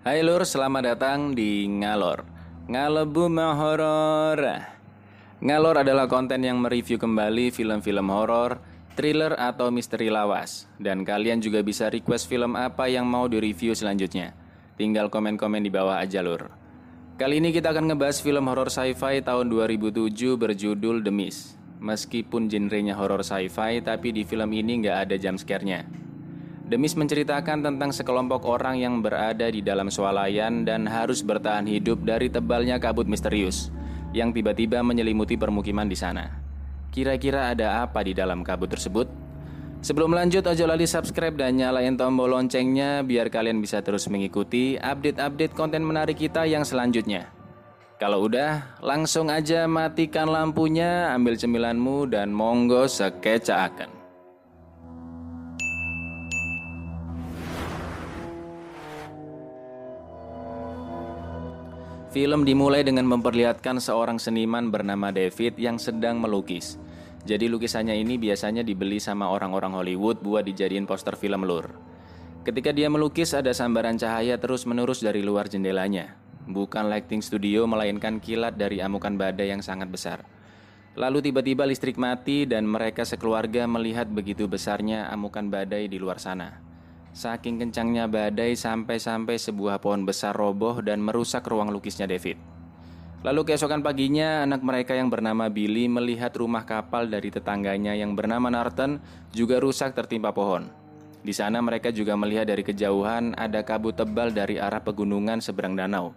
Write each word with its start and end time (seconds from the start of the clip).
Hai 0.00 0.24
lur, 0.24 0.48
selamat 0.48 0.96
datang 0.96 1.36
di 1.36 1.68
Ngalor. 1.68 2.24
Ngalebu 2.72 3.28
Horor 3.36 4.40
Ngalor 5.44 5.76
adalah 5.84 6.08
konten 6.08 6.40
yang 6.40 6.56
mereview 6.56 6.96
kembali 6.96 7.52
film-film 7.52 8.08
horor, 8.08 8.64
thriller 8.96 9.36
atau 9.36 9.68
misteri 9.68 10.08
lawas. 10.08 10.64
Dan 10.80 11.04
kalian 11.04 11.44
juga 11.44 11.60
bisa 11.60 11.92
request 11.92 12.32
film 12.32 12.56
apa 12.56 12.88
yang 12.88 13.04
mau 13.04 13.28
direview 13.28 13.76
selanjutnya. 13.76 14.32
Tinggal 14.80 15.12
komen-komen 15.12 15.60
di 15.60 15.68
bawah 15.68 16.00
aja 16.00 16.24
lur. 16.24 16.48
Kali 17.20 17.36
ini 17.36 17.52
kita 17.52 17.68
akan 17.68 17.92
ngebahas 17.92 18.24
film 18.24 18.48
horor 18.48 18.72
sci-fi 18.72 19.20
tahun 19.20 19.52
2007 19.52 20.16
berjudul 20.16 21.04
The 21.04 21.12
Mist 21.12 21.60
Meskipun 21.76 22.48
genrenya 22.48 22.96
horor 22.96 23.20
sci-fi, 23.20 23.84
tapi 23.84 24.16
di 24.16 24.24
film 24.24 24.48
ini 24.56 24.80
nggak 24.80 24.96
ada 25.12 25.20
jump 25.20 25.36
scare-nya 25.36 25.84
Demis 26.70 26.94
menceritakan 26.94 27.66
tentang 27.66 27.90
sekelompok 27.90 28.46
orang 28.46 28.78
yang 28.78 29.02
berada 29.02 29.50
di 29.50 29.58
dalam 29.58 29.90
swalayan 29.90 30.62
dan 30.62 30.86
harus 30.86 31.18
bertahan 31.18 31.66
hidup 31.66 32.06
dari 32.06 32.30
tebalnya 32.30 32.78
kabut 32.78 33.10
misterius 33.10 33.74
yang 34.14 34.30
tiba-tiba 34.30 34.78
menyelimuti 34.78 35.34
permukiman 35.34 35.90
di 35.90 35.98
sana. 35.98 36.30
Kira-kira 36.94 37.50
ada 37.50 37.82
apa 37.82 38.06
di 38.06 38.14
dalam 38.14 38.46
kabut 38.46 38.70
tersebut? 38.70 39.10
Sebelum 39.82 40.14
lanjut, 40.14 40.46
ojo 40.46 40.62
lali 40.62 40.86
subscribe 40.86 41.34
dan 41.34 41.58
nyalain 41.58 41.98
tombol 41.98 42.30
loncengnya 42.30 43.02
biar 43.02 43.34
kalian 43.34 43.58
bisa 43.58 43.82
terus 43.82 44.06
mengikuti 44.06 44.78
update-update 44.78 45.58
konten 45.58 45.82
menarik 45.82 46.22
kita 46.22 46.46
yang 46.46 46.62
selanjutnya. 46.62 47.34
Kalau 47.98 48.30
udah, 48.30 48.78
langsung 48.78 49.26
aja 49.26 49.66
matikan 49.66 50.30
lampunya, 50.30 51.10
ambil 51.18 51.34
cemilanmu 51.34 52.06
dan 52.14 52.30
monggo 52.30 52.86
sekeca 52.86 53.66
Film 62.10 62.42
dimulai 62.42 62.82
dengan 62.82 63.06
memperlihatkan 63.06 63.78
seorang 63.78 64.18
seniman 64.18 64.66
bernama 64.66 65.14
David 65.14 65.54
yang 65.62 65.78
sedang 65.78 66.18
melukis. 66.18 66.74
Jadi 67.22 67.46
lukisannya 67.46 67.94
ini 67.94 68.18
biasanya 68.18 68.66
dibeli 68.66 68.98
sama 68.98 69.30
orang-orang 69.30 69.78
Hollywood 69.78 70.18
buat 70.18 70.42
dijadiin 70.42 70.90
poster 70.90 71.14
film 71.14 71.46
lur. 71.46 71.70
Ketika 72.42 72.74
dia 72.74 72.90
melukis 72.90 73.30
ada 73.30 73.54
sambaran 73.54 73.94
cahaya 73.94 74.34
terus-menerus 74.42 75.06
dari 75.06 75.22
luar 75.22 75.46
jendelanya. 75.46 76.18
Bukan 76.50 76.90
lighting 76.90 77.22
studio 77.22 77.70
melainkan 77.70 78.18
kilat 78.18 78.58
dari 78.58 78.82
amukan 78.82 79.14
badai 79.14 79.54
yang 79.54 79.62
sangat 79.62 79.86
besar. 79.86 80.26
Lalu 80.98 81.30
tiba-tiba 81.30 81.62
listrik 81.62 81.94
mati 81.94 82.42
dan 82.42 82.66
mereka 82.66 83.06
sekeluarga 83.06 83.70
melihat 83.70 84.10
begitu 84.10 84.50
besarnya 84.50 85.06
amukan 85.14 85.46
badai 85.46 85.86
di 85.86 86.02
luar 86.02 86.18
sana. 86.18 86.69
Saking 87.10 87.58
kencangnya 87.58 88.06
badai 88.06 88.54
sampai-sampai 88.54 89.34
sebuah 89.34 89.82
pohon 89.82 90.06
besar 90.06 90.30
roboh 90.30 90.78
dan 90.78 91.02
merusak 91.02 91.42
ruang 91.50 91.74
lukisnya 91.74 92.06
David. 92.06 92.38
Lalu 93.20 93.52
keesokan 93.52 93.84
paginya, 93.84 94.48
anak 94.48 94.64
mereka 94.64 94.96
yang 94.96 95.12
bernama 95.12 95.52
Billy 95.52 95.92
melihat 95.92 96.32
rumah 96.40 96.64
kapal 96.64 97.04
dari 97.04 97.28
tetangganya 97.28 97.92
yang 97.92 98.16
bernama 98.16 98.48
Narton 98.48 98.96
juga 99.36 99.60
rusak 99.60 99.92
tertimpa 99.92 100.32
pohon. 100.32 100.72
Di 101.20 101.36
sana 101.36 101.60
mereka 101.60 101.92
juga 101.92 102.16
melihat 102.16 102.48
dari 102.48 102.64
kejauhan 102.64 103.36
ada 103.36 103.60
kabut 103.60 103.92
tebal 103.92 104.32
dari 104.32 104.56
arah 104.56 104.80
pegunungan 104.80 105.44
seberang 105.44 105.76
danau. 105.76 106.16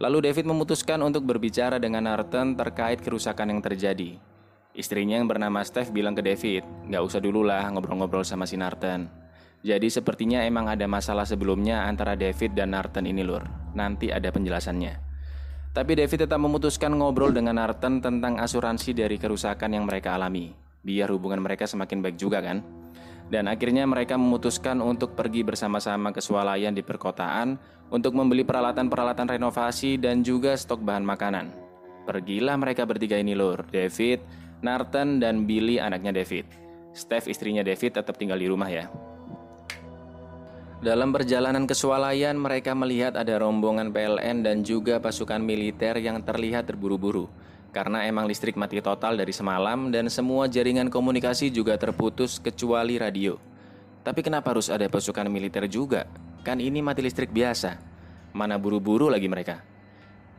Lalu 0.00 0.32
David 0.32 0.48
memutuskan 0.48 1.04
untuk 1.04 1.28
berbicara 1.28 1.76
dengan 1.76 2.08
Narton 2.08 2.56
terkait 2.56 3.04
kerusakan 3.04 3.52
yang 3.52 3.60
terjadi. 3.60 4.16
Istrinya 4.72 5.20
yang 5.20 5.28
bernama 5.28 5.60
Steph 5.60 5.92
bilang 5.92 6.16
ke 6.16 6.24
David, 6.24 6.64
gak 6.88 7.04
usah 7.04 7.20
dulu 7.20 7.44
lah 7.44 7.68
ngobrol-ngobrol 7.68 8.24
sama 8.24 8.48
si 8.48 8.56
Narton. 8.56 9.19
Jadi 9.60 9.92
sepertinya 9.92 10.40
emang 10.40 10.72
ada 10.72 10.88
masalah 10.88 11.28
sebelumnya 11.28 11.84
antara 11.84 12.16
David 12.16 12.56
dan 12.56 12.72
Narton 12.72 13.04
ini 13.04 13.20
lur. 13.20 13.44
Nanti 13.76 14.08
ada 14.08 14.32
penjelasannya. 14.32 14.96
Tapi 15.70 15.92
David 15.94 16.26
tetap 16.26 16.40
memutuskan 16.40 16.96
ngobrol 16.96 17.30
dengan 17.30 17.60
Narton 17.60 18.00
tentang 18.00 18.40
asuransi 18.40 18.96
dari 18.96 19.20
kerusakan 19.20 19.76
yang 19.76 19.84
mereka 19.84 20.16
alami. 20.16 20.50
Biar 20.80 21.12
hubungan 21.12 21.44
mereka 21.44 21.68
semakin 21.68 22.00
baik 22.00 22.16
juga 22.16 22.40
kan? 22.40 22.64
Dan 23.30 23.46
akhirnya 23.46 23.86
mereka 23.86 24.18
memutuskan 24.18 24.82
untuk 24.82 25.14
pergi 25.14 25.46
bersama-sama 25.46 26.10
ke 26.10 26.18
swalayan 26.18 26.74
di 26.74 26.82
perkotaan 26.82 27.54
untuk 27.92 28.16
membeli 28.16 28.42
peralatan-peralatan 28.42 29.38
renovasi 29.38 30.00
dan 30.00 30.26
juga 30.26 30.58
stok 30.58 30.82
bahan 30.82 31.06
makanan. 31.06 31.46
Pergilah 32.08 32.58
mereka 32.58 32.88
bertiga 32.88 33.20
ini 33.20 33.38
lur, 33.38 33.62
David, 33.70 34.24
Narton, 34.66 35.22
dan 35.22 35.46
Billy 35.46 35.78
anaknya 35.78 36.10
David. 36.10 36.48
Steph 36.90 37.30
istrinya 37.30 37.62
David 37.62 37.94
tetap 37.94 38.18
tinggal 38.18 38.40
di 38.40 38.50
rumah 38.50 38.66
ya. 38.66 38.90
Dalam 40.80 41.12
perjalanan 41.12 41.68
ke 41.68 41.76
swalayan, 41.76 42.40
mereka 42.40 42.72
melihat 42.72 43.12
ada 43.12 43.36
rombongan 43.36 43.92
PLN 43.92 44.40
dan 44.40 44.64
juga 44.64 44.96
pasukan 44.96 45.36
militer 45.36 46.00
yang 46.00 46.24
terlihat 46.24 46.72
terburu-buru. 46.72 47.28
Karena 47.68 48.08
emang 48.08 48.24
listrik 48.24 48.56
mati 48.56 48.80
total 48.80 49.20
dari 49.20 49.28
semalam 49.28 49.92
dan 49.92 50.08
semua 50.08 50.48
jaringan 50.48 50.88
komunikasi 50.88 51.52
juga 51.52 51.76
terputus 51.76 52.40
kecuali 52.40 52.96
radio. 52.96 53.36
Tapi 54.00 54.24
kenapa 54.24 54.56
harus 54.56 54.72
ada 54.72 54.88
pasukan 54.88 55.28
militer 55.28 55.68
juga? 55.68 56.08
Kan 56.48 56.64
ini 56.64 56.80
mati 56.80 57.04
listrik 57.04 57.28
biasa. 57.28 57.76
Mana 58.32 58.56
buru-buru 58.56 59.12
lagi 59.12 59.28
mereka? 59.28 59.60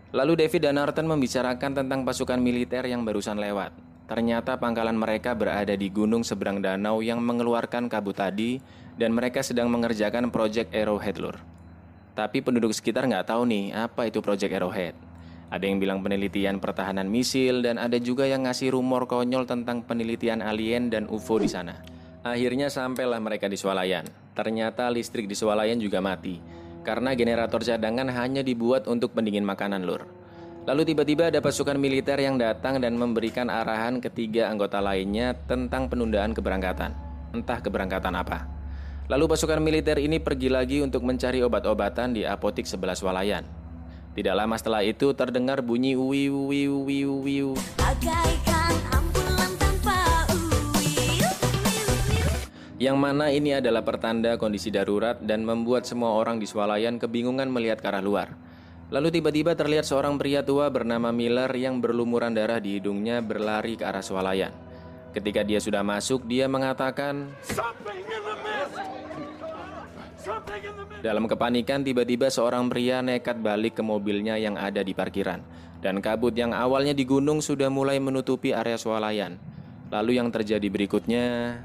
Lalu 0.10 0.42
David 0.42 0.62
dan 0.66 0.82
Norton 0.82 1.06
membicarakan 1.06 1.86
tentang 1.86 2.02
pasukan 2.02 2.42
militer 2.42 2.90
yang 2.90 3.06
barusan 3.06 3.38
lewat. 3.38 3.78
Ternyata 4.10 4.58
pangkalan 4.58 4.98
mereka 4.98 5.38
berada 5.38 5.78
di 5.78 5.88
gunung 5.94 6.26
seberang 6.26 6.66
danau 6.66 7.06
yang 7.06 7.22
mengeluarkan 7.22 7.88
kabut 7.88 8.18
tadi 8.18 8.58
dan 8.96 9.16
mereka 9.16 9.44
sedang 9.46 9.72
mengerjakan 9.72 10.32
proyek 10.32 10.72
Arrowhead 10.72 11.18
lur. 11.20 11.36
Tapi 12.12 12.44
penduduk 12.44 12.76
sekitar 12.76 13.08
nggak 13.08 13.32
tahu 13.32 13.48
nih 13.48 13.72
apa 13.76 14.08
itu 14.08 14.20
proyek 14.20 14.58
Arrowhead. 14.58 14.96
Ada 15.52 15.68
yang 15.68 15.84
bilang 15.84 16.00
penelitian 16.00 16.64
pertahanan 16.64 17.12
misil 17.12 17.60
dan 17.60 17.76
ada 17.76 18.00
juga 18.00 18.24
yang 18.24 18.48
ngasih 18.48 18.72
rumor 18.72 19.08
konyol 19.08 19.44
tentang 19.44 19.84
penelitian 19.84 20.40
alien 20.40 20.88
dan 20.88 21.12
UFO 21.12 21.40
di 21.40 21.52
sana. 21.52 21.76
Akhirnya 22.24 22.72
sampailah 22.72 23.20
mereka 23.20 23.52
di 23.52 23.60
swalayan. 23.60 24.08
Ternyata 24.32 24.88
listrik 24.88 25.28
di 25.28 25.36
swalayan 25.36 25.76
juga 25.80 26.00
mati 26.00 26.62
karena 26.82 27.14
generator 27.14 27.62
cadangan 27.62 28.10
hanya 28.10 28.42
dibuat 28.42 28.90
untuk 28.90 29.14
pendingin 29.14 29.46
makanan 29.46 29.86
lur. 29.86 30.06
Lalu 30.62 30.94
tiba-tiba 30.94 31.34
ada 31.34 31.42
pasukan 31.42 31.78
militer 31.78 32.22
yang 32.22 32.38
datang 32.38 32.78
dan 32.78 32.94
memberikan 32.94 33.50
arahan 33.50 33.98
ketiga 33.98 34.50
anggota 34.50 34.78
lainnya 34.78 35.34
tentang 35.50 35.90
penundaan 35.90 36.38
keberangkatan. 36.38 36.94
Entah 37.34 37.60
keberangkatan 37.66 38.14
apa. 38.14 38.46
Lalu 39.12 39.28
pasukan 39.28 39.60
militer 39.60 40.00
ini 40.00 40.24
pergi 40.24 40.48
lagi 40.48 40.80
untuk 40.80 41.04
mencari 41.04 41.44
obat-obatan 41.44 42.16
di 42.16 42.24
apotik 42.24 42.64
sebelah 42.64 42.96
swalayan. 42.96 43.44
Tidak 44.16 44.32
lama 44.32 44.56
setelah 44.56 44.88
itu 44.88 45.12
terdengar 45.12 45.60
bunyi 45.60 46.00
wiu 46.00 46.48
wiu 46.48 46.88
wiu 46.88 47.20
wiu. 47.20 47.50
Yang 52.80 52.98
mana 53.04 53.36
ini 53.36 53.60
adalah 53.60 53.84
pertanda 53.84 54.40
kondisi 54.40 54.72
darurat 54.72 55.20
dan 55.20 55.44
membuat 55.44 55.84
semua 55.84 56.16
orang 56.16 56.40
di 56.40 56.48
swalayan 56.48 56.96
kebingungan 56.96 57.52
melihat 57.52 57.84
ke 57.84 57.92
arah 57.92 58.00
luar. 58.00 58.40
Lalu 58.96 59.20
tiba-tiba 59.20 59.60
terlihat 59.60 59.84
seorang 59.84 60.16
pria 60.16 60.40
tua 60.40 60.72
bernama 60.72 61.12
Miller 61.12 61.52
yang 61.60 61.84
berlumuran 61.84 62.32
darah 62.32 62.64
di 62.64 62.80
hidungnya 62.80 63.20
berlari 63.20 63.76
ke 63.76 63.84
arah 63.84 64.00
swalayan. 64.00 64.56
Ketika 65.12 65.44
dia 65.44 65.60
sudah 65.60 65.84
masuk, 65.84 66.24
dia 66.24 66.48
mengatakan, 66.48 67.36
dalam 71.02 71.26
kepanikan, 71.26 71.82
tiba-tiba 71.82 72.30
seorang 72.30 72.70
pria 72.70 73.02
nekat 73.02 73.42
balik 73.42 73.80
ke 73.80 73.84
mobilnya 73.84 74.38
yang 74.38 74.56
ada 74.56 74.86
di 74.86 74.94
parkiran. 74.94 75.42
Dan 75.82 75.98
kabut 75.98 76.38
yang 76.38 76.54
awalnya 76.54 76.94
di 76.94 77.10
gunung 77.10 77.42
sudah 77.42 77.74
mulai 77.74 77.98
menutupi 77.98 78.54
area 78.54 78.78
swalayan. 78.78 79.42
Lalu 79.90 80.22
yang 80.22 80.30
terjadi 80.30 80.68
berikutnya... 80.70 81.58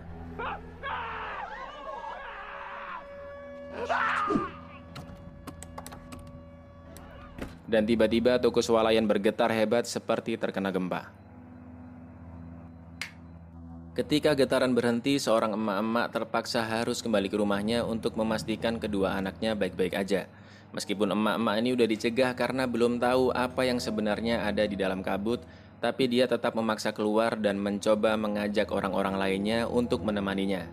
dan 7.66 7.82
tiba-tiba 7.82 8.38
toko 8.38 8.62
swalayan 8.62 9.10
bergetar 9.10 9.50
hebat 9.50 9.90
seperti 9.90 10.38
terkena 10.38 10.70
gempa. 10.70 11.25
Ketika 13.96 14.36
getaran 14.36 14.76
berhenti, 14.76 15.16
seorang 15.16 15.56
emak-emak 15.56 16.12
terpaksa 16.12 16.60
harus 16.60 17.00
kembali 17.00 17.32
ke 17.32 17.40
rumahnya 17.40 17.80
untuk 17.80 18.12
memastikan 18.20 18.76
kedua 18.76 19.16
anaknya 19.16 19.56
baik-baik 19.56 19.96
aja. 19.96 20.28
Meskipun 20.76 21.16
emak-emak 21.16 21.54
ini 21.64 21.72
udah 21.72 21.88
dicegah 21.88 22.36
karena 22.36 22.68
belum 22.68 23.00
tahu 23.00 23.32
apa 23.32 23.64
yang 23.64 23.80
sebenarnya 23.80 24.44
ada 24.44 24.68
di 24.68 24.76
dalam 24.76 25.00
kabut, 25.00 25.40
tapi 25.80 26.12
dia 26.12 26.28
tetap 26.28 26.52
memaksa 26.52 26.92
keluar 26.92 27.40
dan 27.40 27.56
mencoba 27.56 28.20
mengajak 28.20 28.68
orang-orang 28.68 29.16
lainnya 29.16 29.64
untuk 29.64 30.04
menemaninya. 30.04 30.68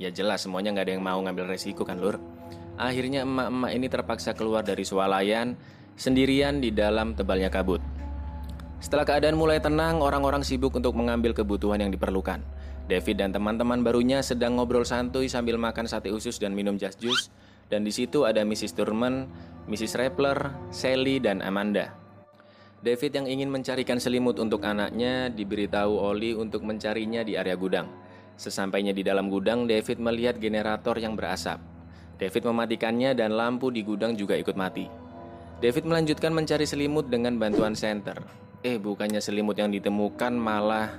Ya 0.00 0.08
jelas 0.08 0.48
semuanya 0.48 0.72
nggak 0.72 0.88
ada 0.88 0.94
yang 0.96 1.04
mau 1.04 1.20
ngambil 1.20 1.52
resiko 1.52 1.84
kan 1.84 2.00
lur. 2.00 2.16
Akhirnya 2.80 3.28
emak-emak 3.28 3.70
ini 3.76 3.86
terpaksa 3.92 4.32
keluar 4.32 4.64
dari 4.64 4.88
swalayan 4.88 5.52
sendirian 6.00 6.64
di 6.64 6.72
dalam 6.72 7.12
tebalnya 7.12 7.52
kabut. 7.52 7.93
Setelah 8.82 9.06
keadaan 9.06 9.36
mulai 9.38 9.58
tenang, 9.62 10.00
orang-orang 10.02 10.42
sibuk 10.42 10.74
untuk 10.74 10.94
mengambil 10.94 11.34
kebutuhan 11.34 11.82
yang 11.82 11.92
diperlukan. 11.94 12.42
David 12.84 13.16
dan 13.16 13.30
teman-teman 13.32 13.80
barunya 13.80 14.20
sedang 14.20 14.60
ngobrol 14.60 14.84
santuy 14.84 15.24
sambil 15.26 15.56
makan 15.56 15.88
sate 15.88 16.12
usus 16.12 16.36
dan 16.36 16.52
minum 16.52 16.76
jas 16.76 16.96
jus. 17.00 17.32
Dan 17.72 17.80
di 17.80 17.92
situ 17.94 18.28
ada 18.28 18.44
Mrs. 18.44 18.76
Turman 18.76 19.24
Mrs. 19.64 19.96
Rappler, 19.96 20.52
Sally, 20.68 21.16
dan 21.16 21.40
Amanda. 21.40 21.96
David 22.84 23.16
yang 23.16 23.24
ingin 23.24 23.48
mencarikan 23.48 23.96
selimut 23.96 24.36
untuk 24.36 24.60
anaknya 24.60 25.32
diberitahu 25.32 25.96
Oli 25.96 26.36
untuk 26.36 26.68
mencarinya 26.68 27.24
di 27.24 27.32
area 27.32 27.56
gudang. 27.56 27.88
Sesampainya 28.36 28.92
di 28.92 29.00
dalam 29.00 29.32
gudang, 29.32 29.64
David 29.64 30.04
melihat 30.04 30.36
generator 30.36 31.00
yang 31.00 31.16
berasap. 31.16 31.56
David 32.20 32.44
mematikannya 32.44 33.16
dan 33.16 33.32
lampu 33.32 33.72
di 33.72 33.80
gudang 33.80 34.12
juga 34.12 34.36
ikut 34.36 34.52
mati. 34.52 34.84
David 35.64 35.88
melanjutkan 35.88 36.36
mencari 36.36 36.68
selimut 36.68 37.08
dengan 37.08 37.40
bantuan 37.40 37.72
senter. 37.72 38.20
Eh, 38.64 38.80
bukannya 38.80 39.20
selimut 39.20 39.60
yang 39.60 39.68
ditemukan 39.68 40.32
malah 40.40 40.96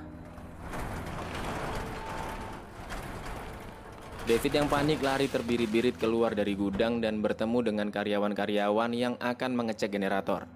David 4.22 4.52
yang 4.54 4.70
panik 4.70 5.02
lari 5.02 5.26
terbirit-birit 5.26 5.98
keluar 5.98 6.30
dari 6.30 6.54
gudang 6.54 7.02
dan 7.02 7.18
bertemu 7.18 7.66
dengan 7.66 7.90
karyawan-karyawan 7.90 8.90
yang 8.94 9.18
akan 9.18 9.58
mengecek 9.58 9.90
generator. 9.90 10.46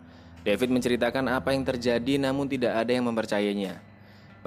David 0.46 0.70
menceritakan 0.70 1.26
apa 1.34 1.50
yang 1.50 1.66
terjadi 1.66 2.30
namun 2.30 2.46
tidak 2.46 2.78
ada 2.78 2.94
yang 2.94 3.10
mempercayainya. 3.10 3.82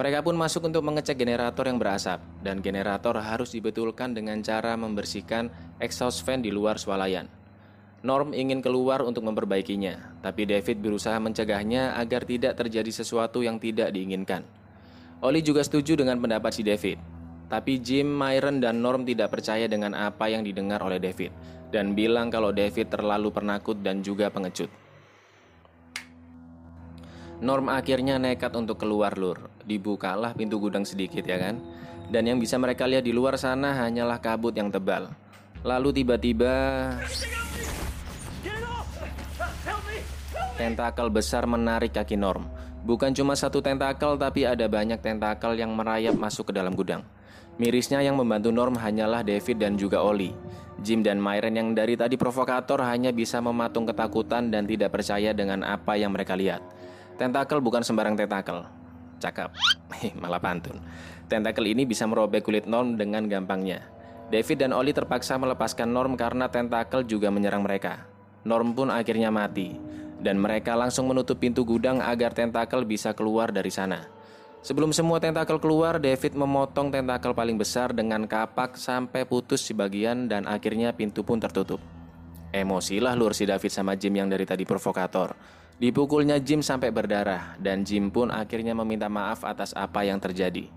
Mereka 0.00 0.24
pun 0.24 0.32
masuk 0.32 0.64
untuk 0.64 0.88
mengecek 0.88 1.20
generator 1.20 1.68
yang 1.68 1.76
berasap 1.76 2.24
dan 2.40 2.64
generator 2.64 3.20
harus 3.20 3.52
dibetulkan 3.52 4.16
dengan 4.16 4.40
cara 4.40 4.72
membersihkan 4.80 5.52
exhaust 5.84 6.24
fan 6.24 6.40
di 6.40 6.48
luar 6.48 6.80
swalayan. 6.80 7.43
Norm 8.04 8.36
ingin 8.36 8.60
keluar 8.60 9.00
untuk 9.00 9.24
memperbaikinya, 9.24 10.20
tapi 10.20 10.44
David 10.44 10.84
berusaha 10.84 11.16
mencegahnya 11.16 11.96
agar 11.96 12.28
tidak 12.28 12.52
terjadi 12.60 12.92
sesuatu 12.92 13.40
yang 13.40 13.56
tidak 13.56 13.90
diinginkan. 13.96 14.44
Oli 15.24 15.40
juga 15.40 15.64
setuju 15.64 15.96
dengan 15.96 16.20
pendapat 16.20 16.52
si 16.52 16.60
David. 16.60 17.00
Tapi 17.48 17.80
Jim, 17.80 18.04
Myron, 18.04 18.60
dan 18.60 18.84
Norm 18.84 19.08
tidak 19.08 19.32
percaya 19.32 19.64
dengan 19.64 19.96
apa 19.96 20.28
yang 20.28 20.44
didengar 20.44 20.84
oleh 20.84 21.00
David 21.00 21.32
dan 21.74 21.98
bilang 21.98 22.30
kalau 22.30 22.54
David 22.54 22.86
terlalu 22.86 23.34
penakut 23.34 23.82
dan 23.82 23.98
juga 23.98 24.30
pengecut. 24.30 24.70
Norm 27.42 27.66
akhirnya 27.66 28.14
nekat 28.22 28.54
untuk 28.54 28.78
keluar 28.78 29.18
lur. 29.18 29.50
Dibukalah 29.66 30.38
pintu 30.38 30.62
gudang 30.62 30.86
sedikit 30.86 31.26
ya 31.26 31.34
kan. 31.42 31.58
Dan 32.14 32.30
yang 32.30 32.38
bisa 32.38 32.54
mereka 32.62 32.86
lihat 32.86 33.02
di 33.02 33.10
luar 33.10 33.34
sana 33.34 33.74
hanyalah 33.74 34.22
kabut 34.22 34.54
yang 34.54 34.70
tebal. 34.70 35.10
Lalu 35.66 36.04
tiba-tiba 36.04 36.54
tentakel 40.64 41.12
besar 41.12 41.44
menarik 41.44 41.92
kaki 41.92 42.16
Norm. 42.16 42.48
Bukan 42.88 43.12
cuma 43.12 43.36
satu 43.36 43.60
tentakel 43.60 44.16
tapi 44.16 44.48
ada 44.48 44.64
banyak 44.64 44.96
tentakel 44.96 45.60
yang 45.60 45.76
merayap 45.76 46.16
masuk 46.16 46.48
ke 46.48 46.52
dalam 46.56 46.72
gudang. 46.72 47.04
Mirisnya 47.60 48.00
yang 48.00 48.16
membantu 48.16 48.48
Norm 48.48 48.72
hanyalah 48.80 49.20
David 49.20 49.60
dan 49.60 49.76
juga 49.76 50.00
Oli. 50.00 50.32
Jim 50.80 51.04
dan 51.04 51.20
Myron 51.20 51.52
yang 51.52 51.68
dari 51.76 52.00
tadi 52.00 52.16
provokator 52.16 52.80
hanya 52.80 53.12
bisa 53.12 53.44
mematung 53.44 53.84
ketakutan 53.84 54.48
dan 54.48 54.64
tidak 54.64 54.96
percaya 54.96 55.36
dengan 55.36 55.60
apa 55.68 56.00
yang 56.00 56.16
mereka 56.16 56.32
lihat. 56.32 56.64
Tentakel 57.20 57.60
bukan 57.60 57.84
sembarang 57.84 58.16
tentakel. 58.16 58.64
Cakap. 59.20 59.52
Malah 60.24 60.40
pantun. 60.40 60.80
Tentakel 61.28 61.76
ini 61.76 61.84
bisa 61.84 62.08
merobek 62.08 62.40
kulit 62.40 62.64
Norm 62.64 62.96
dengan 62.96 63.28
gampangnya. 63.28 63.84
David 64.32 64.64
dan 64.64 64.72
Oli 64.72 64.96
terpaksa 64.96 65.36
melepaskan 65.36 65.92
Norm 65.92 66.16
karena 66.16 66.48
tentakel 66.48 67.04
juga 67.04 67.28
menyerang 67.28 67.60
mereka. 67.60 68.08
Norm 68.48 68.72
pun 68.72 68.88
akhirnya 68.88 69.28
mati. 69.28 69.94
Dan 70.24 70.40
mereka 70.40 70.72
langsung 70.72 71.04
menutup 71.04 71.36
pintu 71.36 71.68
gudang 71.68 72.00
agar 72.00 72.32
tentakel 72.32 72.88
bisa 72.88 73.12
keluar 73.12 73.52
dari 73.52 73.68
sana. 73.68 74.08
Sebelum 74.64 74.96
semua 74.96 75.20
tentakel 75.20 75.60
keluar, 75.60 76.00
David 76.00 76.32
memotong 76.32 76.88
tentakel 76.88 77.36
paling 77.36 77.60
besar 77.60 77.92
dengan 77.92 78.24
kapak 78.24 78.80
sampai 78.80 79.28
putus 79.28 79.60
sebagian 79.60 80.24
dan 80.24 80.48
akhirnya 80.48 80.96
pintu 80.96 81.20
pun 81.20 81.36
tertutup. 81.36 81.76
Emosilah 82.48 83.12
lur 83.12 83.36
si 83.36 83.44
David 83.44 83.68
sama 83.68 83.92
Jim 84.00 84.16
yang 84.16 84.32
dari 84.32 84.48
tadi 84.48 84.64
provokator. 84.64 85.36
Dipukulnya 85.76 86.40
Jim 86.40 86.64
sampai 86.64 86.88
berdarah 86.88 87.60
dan 87.60 87.84
Jim 87.84 88.08
pun 88.08 88.32
akhirnya 88.32 88.72
meminta 88.72 89.12
maaf 89.12 89.44
atas 89.44 89.76
apa 89.76 90.08
yang 90.08 90.16
terjadi. 90.16 90.72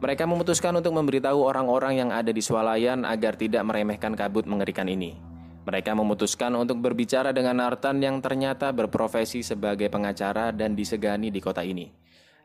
Mereka 0.00 0.24
memutuskan 0.24 0.72
untuk 0.72 0.96
memberitahu 0.96 1.42
orang-orang 1.44 2.00
yang 2.00 2.10
ada 2.14 2.32
di 2.32 2.40
swalayan 2.40 3.04
agar 3.04 3.36
tidak 3.36 3.60
meremehkan 3.66 4.16
kabut 4.16 4.48
mengerikan 4.48 4.88
ini. 4.88 5.27
Mereka 5.68 5.92
memutuskan 5.92 6.56
untuk 6.56 6.80
berbicara 6.80 7.28
dengan 7.36 7.60
Nartan 7.60 8.00
yang 8.00 8.24
ternyata 8.24 8.72
berprofesi 8.72 9.44
sebagai 9.44 9.92
pengacara 9.92 10.48
dan 10.48 10.72
disegani 10.72 11.28
di 11.28 11.44
kota 11.44 11.60
ini 11.60 11.84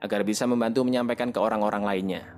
agar 0.04 0.28
bisa 0.28 0.44
membantu 0.44 0.84
menyampaikan 0.84 1.32
ke 1.32 1.40
orang-orang 1.40 1.88
lainnya. 1.88 2.36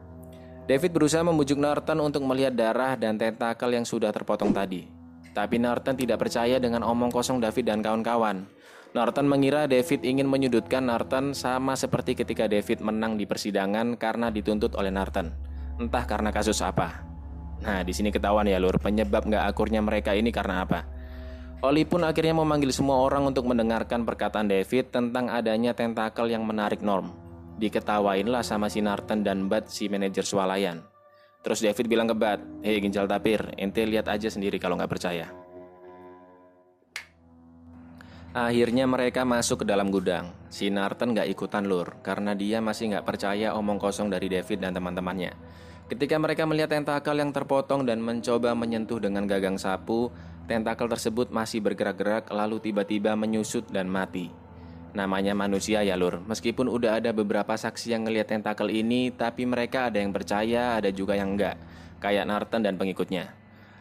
David 0.70 0.94
berusaha 0.94 1.26
membujuk 1.26 1.58
Norton 1.58 1.98
untuk 2.06 2.22
melihat 2.30 2.54
darah 2.54 2.94
dan 2.94 3.18
tentakel 3.18 3.74
yang 3.74 3.82
sudah 3.82 4.14
terpotong 4.14 4.54
tadi. 4.54 4.86
Tapi 5.34 5.58
Norton 5.58 5.98
tidak 5.98 6.22
percaya 6.22 6.62
dengan 6.62 6.86
omong 6.86 7.10
kosong 7.10 7.42
David 7.42 7.66
dan 7.66 7.82
kawan-kawan. 7.82 8.46
Norton 8.94 9.26
mengira 9.26 9.66
David 9.66 10.06
ingin 10.06 10.30
menyudutkan 10.30 10.86
Norton 10.86 11.34
sama 11.34 11.74
seperti 11.74 12.14
ketika 12.14 12.46
David 12.46 12.86
menang 12.86 13.18
di 13.18 13.26
persidangan 13.26 13.98
karena 13.98 14.30
dituntut 14.30 14.78
oleh 14.78 14.94
Norton. 14.94 15.34
Entah 15.82 16.06
karena 16.06 16.30
kasus 16.30 16.62
apa. 16.62 17.15
Nah, 17.66 17.82
di 17.82 17.94
sini 17.98 18.14
ketahuan 18.14 18.46
ya 18.46 18.62
lur, 18.62 18.78
penyebab 18.78 19.26
nggak 19.26 19.46
akurnya 19.50 19.82
mereka 19.82 20.14
ini 20.14 20.30
karena 20.30 20.62
apa. 20.62 20.86
Oli 21.66 21.82
pun 21.82 22.06
akhirnya 22.06 22.38
memanggil 22.38 22.70
semua 22.70 23.02
orang 23.02 23.26
untuk 23.26 23.50
mendengarkan 23.50 24.06
perkataan 24.06 24.46
David 24.46 24.94
tentang 24.94 25.34
adanya 25.34 25.74
tentakel 25.74 26.30
yang 26.30 26.46
menarik 26.46 26.86
Norm. 26.86 27.10
Diketawainlah 27.58 28.46
sama 28.46 28.70
si 28.70 28.86
Narten 28.86 29.26
dan 29.26 29.50
Bat 29.50 29.66
si 29.74 29.90
manajer 29.90 30.22
swalayan. 30.22 30.86
Terus 31.42 31.66
David 31.66 31.90
bilang 31.90 32.06
ke 32.06 32.14
Bat, 32.14 32.42
Hei 32.62 32.78
ginjal 32.78 33.10
tapir, 33.10 33.42
ente 33.58 33.82
lihat 33.82 34.14
aja 34.14 34.30
sendiri 34.30 34.62
kalau 34.62 34.78
nggak 34.78 34.92
percaya. 34.92 35.26
Akhirnya 38.36 38.84
mereka 38.84 39.24
masuk 39.24 39.64
ke 39.64 39.66
dalam 39.66 39.90
gudang. 39.90 40.36
Si 40.52 40.68
Narten 40.68 41.16
nggak 41.16 41.32
ikutan 41.32 41.66
lur, 41.66 42.04
karena 42.04 42.36
dia 42.36 42.60
masih 42.60 42.94
nggak 42.94 43.08
percaya 43.08 43.56
omong 43.56 43.80
kosong 43.80 44.12
dari 44.12 44.28
David 44.28 44.60
dan 44.60 44.76
teman-temannya. 44.76 45.32
Ketika 45.86 46.18
mereka 46.18 46.50
melihat 46.50 46.74
tentakel 46.74 47.14
yang 47.14 47.30
terpotong 47.30 47.86
dan 47.86 48.02
mencoba 48.02 48.58
menyentuh 48.58 48.98
dengan 48.98 49.30
gagang 49.30 49.62
sapu, 49.62 50.10
tentakel 50.50 50.90
tersebut 50.90 51.30
masih 51.30 51.62
bergerak-gerak 51.62 52.34
lalu 52.34 52.58
tiba-tiba 52.58 53.14
menyusut 53.14 53.70
dan 53.70 53.86
mati. 53.86 54.34
Namanya 54.98 55.38
manusia 55.38 55.86
ya 55.86 55.94
lur, 55.94 56.26
meskipun 56.26 56.74
udah 56.74 56.98
ada 56.98 57.14
beberapa 57.14 57.54
saksi 57.54 57.94
yang 57.94 58.10
ngelihat 58.10 58.34
tentakel 58.34 58.74
ini, 58.74 59.14
tapi 59.14 59.46
mereka 59.46 59.94
ada 59.94 60.02
yang 60.02 60.10
percaya, 60.10 60.82
ada 60.82 60.90
juga 60.90 61.14
yang 61.14 61.38
enggak. 61.38 61.54
Kayak 62.02 62.34
Narten 62.34 62.66
dan 62.66 62.82
pengikutnya. 62.82 63.30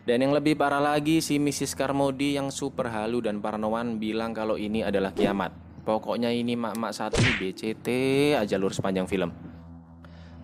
Dan 0.05 0.29
yang 0.29 0.37
lebih 0.37 0.61
parah 0.61 0.85
lagi, 0.85 1.25
si 1.25 1.41
Mrs. 1.41 1.73
Carmody 1.73 2.37
yang 2.37 2.53
super 2.53 2.93
halu 2.93 3.25
dan 3.25 3.41
parnoan 3.41 3.97
bilang 3.97 4.37
kalau 4.37 4.61
ini 4.61 4.85
adalah 4.85 5.17
kiamat. 5.17 5.57
Pokoknya 5.89 6.29
ini 6.29 6.53
mak-mak 6.53 6.93
satu 6.93 7.17
BCT 7.41 7.89
aja 8.37 8.61
lur 8.61 8.77
sepanjang 8.77 9.09
film. 9.09 9.54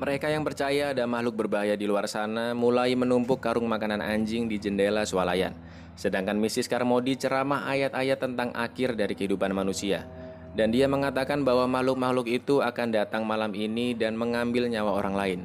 Mereka 0.00 0.32
yang 0.32 0.48
percaya 0.48 0.96
ada 0.96 1.04
makhluk 1.04 1.44
berbahaya 1.44 1.76
di 1.76 1.84
luar 1.84 2.08
sana 2.08 2.56
mulai 2.56 2.96
menumpuk 2.96 3.36
karung 3.36 3.68
makanan 3.68 4.00
anjing 4.00 4.48
di 4.48 4.56
jendela 4.56 5.04
swalayan. 5.04 5.52
Sedangkan 5.92 6.40
Mrs. 6.40 6.72
Carmody 6.72 7.20
ceramah 7.20 7.68
ayat-ayat 7.68 8.16
tentang 8.16 8.48
akhir 8.56 8.96
dari 8.96 9.12
kehidupan 9.12 9.52
manusia. 9.52 10.08
Dan 10.56 10.72
dia 10.72 10.88
mengatakan 10.88 11.44
bahwa 11.44 11.68
makhluk-makhluk 11.68 12.32
itu 12.32 12.64
akan 12.64 12.96
datang 12.96 13.28
malam 13.28 13.52
ini 13.52 13.92
dan 13.92 14.16
mengambil 14.16 14.72
nyawa 14.72 14.96
orang 15.04 15.14
lain. 15.20 15.40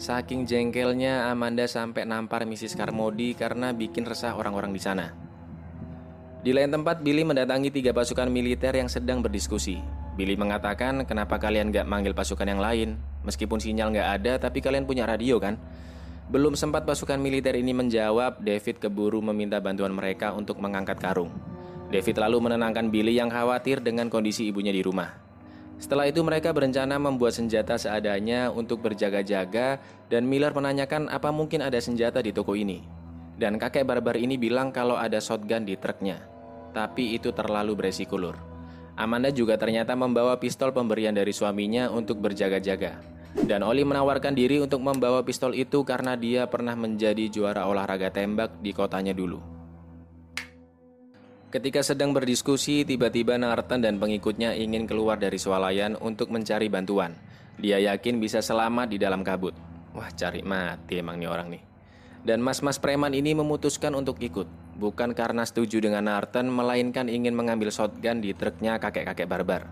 Saking 0.00 0.48
jengkelnya 0.48 1.28
Amanda 1.28 1.68
sampai 1.68 2.08
nampar 2.08 2.48
Mrs. 2.48 2.80
Carmody 2.80 3.36
karena 3.36 3.76
bikin 3.76 4.08
resah 4.08 4.32
orang-orang 4.40 4.72
di 4.72 4.80
sana. 4.80 5.12
Di 6.40 6.56
lain 6.56 6.72
tempat, 6.72 7.04
Billy 7.04 7.28
mendatangi 7.28 7.68
tiga 7.68 7.92
pasukan 7.92 8.32
militer 8.32 8.72
yang 8.72 8.88
sedang 8.88 9.20
berdiskusi. 9.20 9.97
Billy 10.18 10.34
mengatakan, 10.34 11.06
kenapa 11.06 11.38
kalian 11.38 11.70
gak 11.70 11.86
manggil 11.86 12.10
pasukan 12.10 12.42
yang 12.42 12.58
lain? 12.58 12.98
Meskipun 13.22 13.62
sinyal 13.62 13.94
gak 13.94 14.08
ada, 14.18 14.32
tapi 14.42 14.58
kalian 14.58 14.82
punya 14.82 15.06
radio 15.06 15.38
kan? 15.38 15.54
Belum 16.26 16.58
sempat 16.58 16.82
pasukan 16.82 17.22
militer 17.22 17.54
ini 17.54 17.70
menjawab, 17.70 18.42
David 18.42 18.82
keburu 18.82 19.22
meminta 19.22 19.62
bantuan 19.62 19.94
mereka 19.94 20.34
untuk 20.34 20.58
mengangkat 20.58 20.98
karung. 20.98 21.30
David 21.94 22.18
lalu 22.18 22.50
menenangkan 22.50 22.90
Billy 22.90 23.14
yang 23.14 23.30
khawatir 23.30 23.78
dengan 23.78 24.10
kondisi 24.10 24.50
ibunya 24.50 24.74
di 24.74 24.82
rumah. 24.82 25.14
Setelah 25.78 26.10
itu 26.10 26.18
mereka 26.26 26.50
berencana 26.50 26.98
membuat 26.98 27.38
senjata 27.38 27.78
seadanya 27.78 28.50
untuk 28.50 28.82
berjaga-jaga 28.82 29.78
dan 30.10 30.26
Miller 30.26 30.50
menanyakan 30.50 31.06
apa 31.06 31.30
mungkin 31.30 31.62
ada 31.62 31.78
senjata 31.78 32.18
di 32.18 32.34
toko 32.34 32.58
ini. 32.58 32.82
Dan 33.38 33.54
kakek 33.54 33.86
barbar 33.86 34.18
ini 34.18 34.34
bilang 34.34 34.74
kalau 34.74 34.98
ada 34.98 35.22
shotgun 35.22 35.62
di 35.62 35.78
truknya. 35.78 36.18
Tapi 36.74 37.14
itu 37.14 37.30
terlalu 37.30 37.78
beresiko 37.78 38.18
lur. 38.18 38.57
Amanda 38.98 39.30
juga 39.30 39.54
ternyata 39.54 39.94
membawa 39.94 40.34
pistol 40.42 40.74
pemberian 40.74 41.14
dari 41.14 41.30
suaminya 41.30 41.86
untuk 41.86 42.18
berjaga-jaga. 42.18 42.98
Dan 43.38 43.62
Oli 43.62 43.86
menawarkan 43.86 44.34
diri 44.34 44.58
untuk 44.58 44.82
membawa 44.82 45.22
pistol 45.22 45.54
itu 45.54 45.86
karena 45.86 46.18
dia 46.18 46.50
pernah 46.50 46.74
menjadi 46.74 47.30
juara 47.30 47.70
olahraga 47.70 48.10
tembak 48.10 48.58
di 48.58 48.74
kotanya 48.74 49.14
dulu. 49.14 49.38
Ketika 51.54 51.80
sedang 51.80 52.10
berdiskusi, 52.10 52.82
tiba-tiba 52.82 53.38
Nartan 53.38 53.86
dan 53.86 54.02
pengikutnya 54.02 54.58
ingin 54.58 54.90
keluar 54.90 55.14
dari 55.14 55.38
swalayan 55.38 55.94
untuk 56.02 56.34
mencari 56.34 56.66
bantuan. 56.66 57.14
Dia 57.54 57.78
yakin 57.78 58.18
bisa 58.18 58.42
selamat 58.42 58.90
di 58.90 58.98
dalam 58.98 59.22
kabut. 59.22 59.54
Wah, 59.94 60.10
cari 60.10 60.42
mati 60.42 60.98
emang 60.98 61.22
nih 61.22 61.30
orang 61.30 61.54
nih. 61.54 61.62
Dan 62.26 62.42
mas-mas 62.42 62.82
preman 62.82 63.14
ini 63.14 63.30
memutuskan 63.30 63.94
untuk 63.94 64.18
ikut. 64.18 64.67
Bukan 64.78 65.12
karena 65.12 65.42
setuju 65.42 65.82
dengan 65.82 66.06
Narten, 66.06 66.46
melainkan 66.46 67.10
ingin 67.10 67.34
mengambil 67.34 67.68
shotgun 67.74 68.22
di 68.22 68.32
truknya 68.32 68.78
kakek-kakek 68.78 69.26
barbar. 69.26 69.66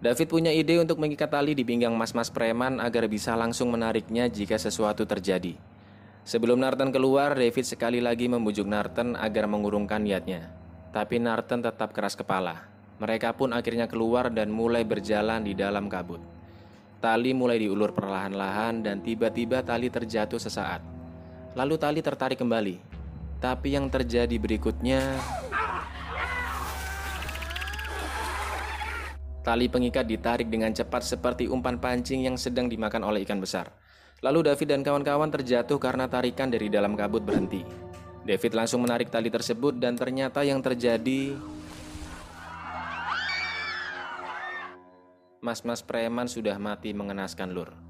David 0.00 0.28
punya 0.28 0.52
ide 0.52 0.76
untuk 0.80 1.00
mengikat 1.00 1.32
tali 1.32 1.56
di 1.56 1.64
pinggang 1.64 1.92
mas-mas 1.96 2.28
preman 2.28 2.80
agar 2.80 3.08
bisa 3.08 3.36
langsung 3.36 3.72
menariknya 3.72 4.28
jika 4.28 4.56
sesuatu 4.56 5.04
terjadi. 5.08 5.56
Sebelum 6.26 6.58
Narten 6.58 6.90
keluar, 6.90 7.38
David 7.38 7.64
sekali 7.64 8.02
lagi 8.02 8.26
membujuk 8.26 8.66
Narten 8.66 9.14
agar 9.14 9.46
mengurungkan 9.46 10.02
niatnya. 10.02 10.50
Tapi 10.90 11.22
Narten 11.22 11.62
tetap 11.62 11.94
keras 11.94 12.18
kepala. 12.18 12.66
Mereka 12.96 13.36
pun 13.36 13.52
akhirnya 13.52 13.84
keluar 13.86 14.32
dan 14.32 14.48
mulai 14.48 14.82
berjalan 14.82 15.44
di 15.44 15.52
dalam 15.52 15.86
kabut. 15.86 16.18
Tali 16.96 17.36
mulai 17.36 17.60
diulur 17.60 17.92
perlahan-lahan 17.92 18.80
dan 18.80 19.04
tiba-tiba 19.04 19.60
tali 19.60 19.92
terjatuh 19.92 20.40
sesaat. 20.40 20.80
Lalu 21.52 21.74
tali 21.76 22.00
tertarik 22.00 22.40
kembali. 22.40 22.95
Tapi 23.46 23.78
yang 23.78 23.86
terjadi 23.86 24.42
berikutnya 24.42 25.22
Tali 29.46 29.70
pengikat 29.70 30.10
ditarik 30.10 30.50
dengan 30.50 30.74
cepat 30.74 31.06
seperti 31.06 31.46
umpan 31.46 31.78
pancing 31.78 32.26
yang 32.26 32.34
sedang 32.34 32.66
dimakan 32.66 33.06
oleh 33.06 33.22
ikan 33.22 33.38
besar. 33.38 33.70
Lalu 34.26 34.50
David 34.50 34.66
dan 34.74 34.82
kawan-kawan 34.82 35.30
terjatuh 35.30 35.78
karena 35.78 36.10
tarikan 36.10 36.50
dari 36.50 36.66
dalam 36.66 36.98
kabut 36.98 37.22
berhenti. 37.22 37.62
David 38.26 38.58
langsung 38.58 38.82
menarik 38.82 39.14
tali 39.14 39.30
tersebut 39.30 39.78
dan 39.78 39.94
ternyata 39.94 40.42
yang 40.42 40.58
terjadi 40.58 41.38
Mas-mas 45.38 45.86
preman 45.86 46.26
sudah 46.26 46.58
mati 46.58 46.90
mengenaskan 46.90 47.54
lur. 47.54 47.85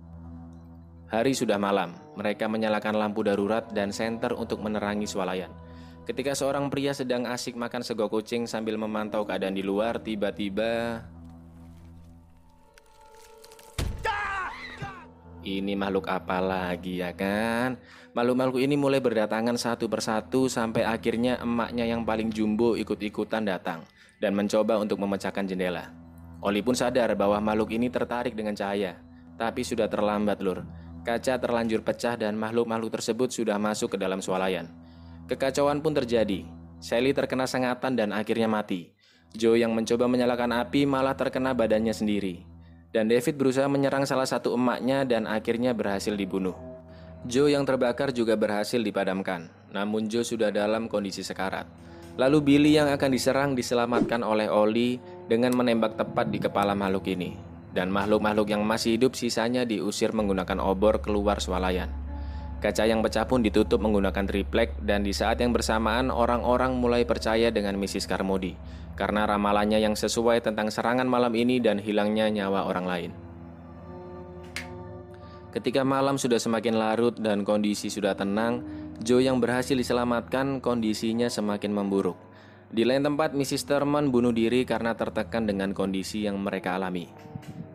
Hari 1.16 1.32
sudah 1.32 1.56
malam, 1.56 1.96
mereka 2.12 2.44
menyalakan 2.44 3.00
lampu 3.00 3.24
darurat 3.24 3.64
dan 3.72 3.88
senter 3.88 4.36
untuk 4.36 4.60
menerangi 4.60 5.08
swalayan. 5.08 5.48
Ketika 6.04 6.36
seorang 6.36 6.68
pria 6.68 6.92
sedang 6.92 7.24
asik 7.24 7.56
makan 7.56 7.80
sego 7.80 8.04
kucing 8.12 8.44
sambil 8.44 8.76
memantau 8.76 9.24
keadaan 9.24 9.56
di 9.56 9.64
luar, 9.64 9.96
tiba-tiba 9.96 11.00
Ini 15.40 15.72
makhluk 15.72 16.04
apa 16.04 16.36
lagi 16.36 17.00
ya 17.00 17.16
kan? 17.16 17.80
Makhluk-makhluk 18.12 18.60
ini 18.60 18.76
mulai 18.76 19.00
berdatangan 19.00 19.56
satu 19.56 19.88
persatu 19.88 20.52
sampai 20.52 20.84
akhirnya 20.84 21.40
emaknya 21.40 21.88
yang 21.88 22.04
paling 22.04 22.28
jumbo 22.28 22.76
ikut-ikutan 22.76 23.48
datang 23.48 23.88
dan 24.20 24.36
mencoba 24.36 24.76
untuk 24.76 25.00
memecahkan 25.00 25.48
jendela. 25.48 25.88
Oli 26.44 26.60
pun 26.60 26.76
sadar 26.76 27.16
bahwa 27.16 27.40
makhluk 27.40 27.72
ini 27.72 27.88
tertarik 27.88 28.36
dengan 28.36 28.52
cahaya, 28.52 29.00
tapi 29.40 29.64
sudah 29.64 29.88
terlambat 29.88 30.44
lur. 30.44 30.60
Kaca 31.06 31.38
terlanjur 31.38 31.86
pecah 31.86 32.18
dan 32.18 32.34
makhluk-makhluk 32.34 32.98
tersebut 32.98 33.30
sudah 33.30 33.54
masuk 33.62 33.94
ke 33.94 33.98
dalam 34.02 34.18
swalayan. 34.18 34.66
Kekacauan 35.30 35.78
pun 35.78 35.94
terjadi. 35.94 36.42
Sally 36.82 37.14
terkena 37.14 37.46
sengatan 37.46 37.94
dan 37.94 38.10
akhirnya 38.10 38.50
mati. 38.50 38.90
Joe 39.30 39.54
yang 39.54 39.70
mencoba 39.70 40.10
menyalakan 40.10 40.66
api 40.66 40.82
malah 40.82 41.14
terkena 41.14 41.54
badannya 41.54 41.94
sendiri 41.94 42.56
dan 42.96 43.12
David 43.12 43.36
berusaha 43.36 43.68
menyerang 43.68 44.08
salah 44.08 44.24
satu 44.24 44.56
emaknya 44.56 45.04
dan 45.04 45.28
akhirnya 45.28 45.76
berhasil 45.76 46.16
dibunuh. 46.16 46.56
Joe 47.28 47.52
yang 47.52 47.68
terbakar 47.68 48.08
juga 48.08 48.40
berhasil 48.40 48.80
dipadamkan, 48.80 49.52
namun 49.68 50.08
Joe 50.08 50.24
sudah 50.24 50.48
dalam 50.48 50.88
kondisi 50.88 51.20
sekarat. 51.20 51.68
Lalu 52.16 52.38
Billy 52.40 52.72
yang 52.80 52.88
akan 52.88 53.10
diserang 53.12 53.52
diselamatkan 53.52 54.24
oleh 54.24 54.48
Oli 54.48 54.96
dengan 55.28 55.52
menembak 55.52 56.00
tepat 56.00 56.32
di 56.32 56.40
kepala 56.40 56.72
makhluk 56.72 57.04
ini. 57.12 57.36
Dan 57.76 57.92
makhluk-makhluk 57.92 58.48
yang 58.48 58.64
masih 58.64 58.96
hidup 58.96 59.12
sisanya 59.12 59.68
diusir 59.68 60.16
menggunakan 60.16 60.56
obor 60.64 61.04
keluar 61.04 61.44
swalayan. 61.44 61.92
Kaca 62.56 62.88
yang 62.88 63.04
pecah 63.04 63.28
pun 63.28 63.44
ditutup 63.44 63.84
menggunakan 63.84 64.24
triplek 64.24 64.80
dan 64.80 65.04
di 65.04 65.12
saat 65.12 65.36
yang 65.44 65.52
bersamaan 65.52 66.08
orang-orang 66.08 66.72
mulai 66.80 67.04
percaya 67.04 67.52
dengan 67.52 67.76
Mrs. 67.76 68.08
Carmody 68.08 68.56
karena 68.96 69.28
ramalannya 69.28 69.76
yang 69.76 69.92
sesuai 69.92 70.40
tentang 70.40 70.72
serangan 70.72 71.04
malam 71.04 71.36
ini 71.36 71.60
dan 71.60 71.76
hilangnya 71.76 72.32
nyawa 72.32 72.64
orang 72.64 72.86
lain. 72.88 73.12
Ketika 75.52 75.84
malam 75.84 76.16
sudah 76.16 76.40
semakin 76.40 76.80
larut 76.80 77.16
dan 77.16 77.44
kondisi 77.44 77.92
sudah 77.92 78.16
tenang, 78.16 78.64
Joe 79.04 79.20
yang 79.20 79.36
berhasil 79.36 79.76
diselamatkan 79.76 80.64
kondisinya 80.64 81.28
semakin 81.28 81.76
memburuk. 81.76 82.16
Di 82.72 82.84
lain 82.84 83.04
tempat, 83.04 83.32
Mrs. 83.36 83.68
Thurman 83.68 84.12
bunuh 84.12 84.32
diri 84.32 84.64
karena 84.64 84.96
tertekan 84.96 85.48
dengan 85.48 85.72
kondisi 85.76 86.24
yang 86.24 86.40
mereka 86.40 86.76
alami. 86.76 87.08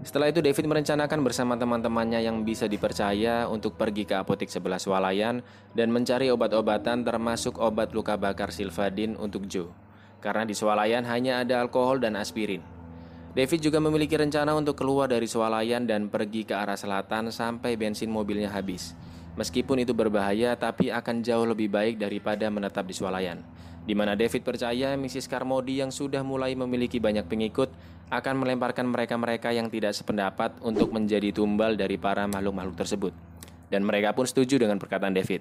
Setelah 0.01 0.33
itu 0.33 0.41
David 0.41 0.65
merencanakan 0.65 1.19
bersama 1.21 1.53
teman-temannya 1.53 2.25
yang 2.25 2.41
bisa 2.41 2.65
dipercaya 2.65 3.45
untuk 3.45 3.77
pergi 3.77 4.09
ke 4.09 4.17
apotek 4.17 4.49
sebelah 4.49 4.81
swalayan 4.81 5.45
dan 5.77 5.93
mencari 5.93 6.33
obat-obatan 6.33 7.05
termasuk 7.05 7.61
obat 7.61 7.93
luka 7.93 8.17
bakar 8.17 8.49
Silvadin 8.49 9.13
untuk 9.13 9.45
Joe 9.45 9.69
karena 10.21 10.45
di 10.45 10.53
swalayan 10.53 11.03
hanya 11.09 11.41
ada 11.41 11.59
alkohol 11.59 11.97
dan 11.99 12.15
aspirin. 12.15 12.61
David 13.31 13.59
juga 13.63 13.81
memiliki 13.81 14.13
rencana 14.13 14.53
untuk 14.53 14.77
keluar 14.77 15.09
dari 15.09 15.25
swalayan 15.25 15.89
dan 15.89 16.07
pergi 16.07 16.45
ke 16.45 16.53
arah 16.53 16.77
selatan 16.77 17.33
sampai 17.33 17.75
bensin 17.75 18.11
mobilnya 18.11 18.53
habis. 18.53 18.93
Meskipun 19.39 19.79
itu 19.79 19.95
berbahaya, 19.95 20.51
tapi 20.59 20.91
akan 20.91 21.23
jauh 21.23 21.47
lebih 21.47 21.71
baik 21.71 21.95
daripada 21.95 22.51
menetap 22.51 22.83
di 22.83 22.91
swalayan. 22.91 23.39
Di 23.87 23.95
mana 23.95 24.19
David 24.19 24.43
percaya 24.43 24.93
Mrs. 24.99 25.31
Carmody 25.31 25.79
yang 25.79 25.89
sudah 25.89 26.21
mulai 26.21 26.53
memiliki 26.53 26.99
banyak 26.99 27.25
pengikut 27.25 27.71
akan 28.11 28.43
melemparkan 28.43 28.91
mereka-mereka 28.91 29.55
yang 29.55 29.71
tidak 29.71 29.95
sependapat 29.95 30.59
untuk 30.59 30.91
menjadi 30.91 31.31
tumbal 31.31 31.79
dari 31.79 31.95
para 31.95 32.27
makhluk-makhluk 32.27 32.75
tersebut. 32.75 33.13
Dan 33.71 33.87
mereka 33.87 34.11
pun 34.11 34.27
setuju 34.27 34.59
dengan 34.59 34.75
perkataan 34.75 35.15
David. 35.15 35.39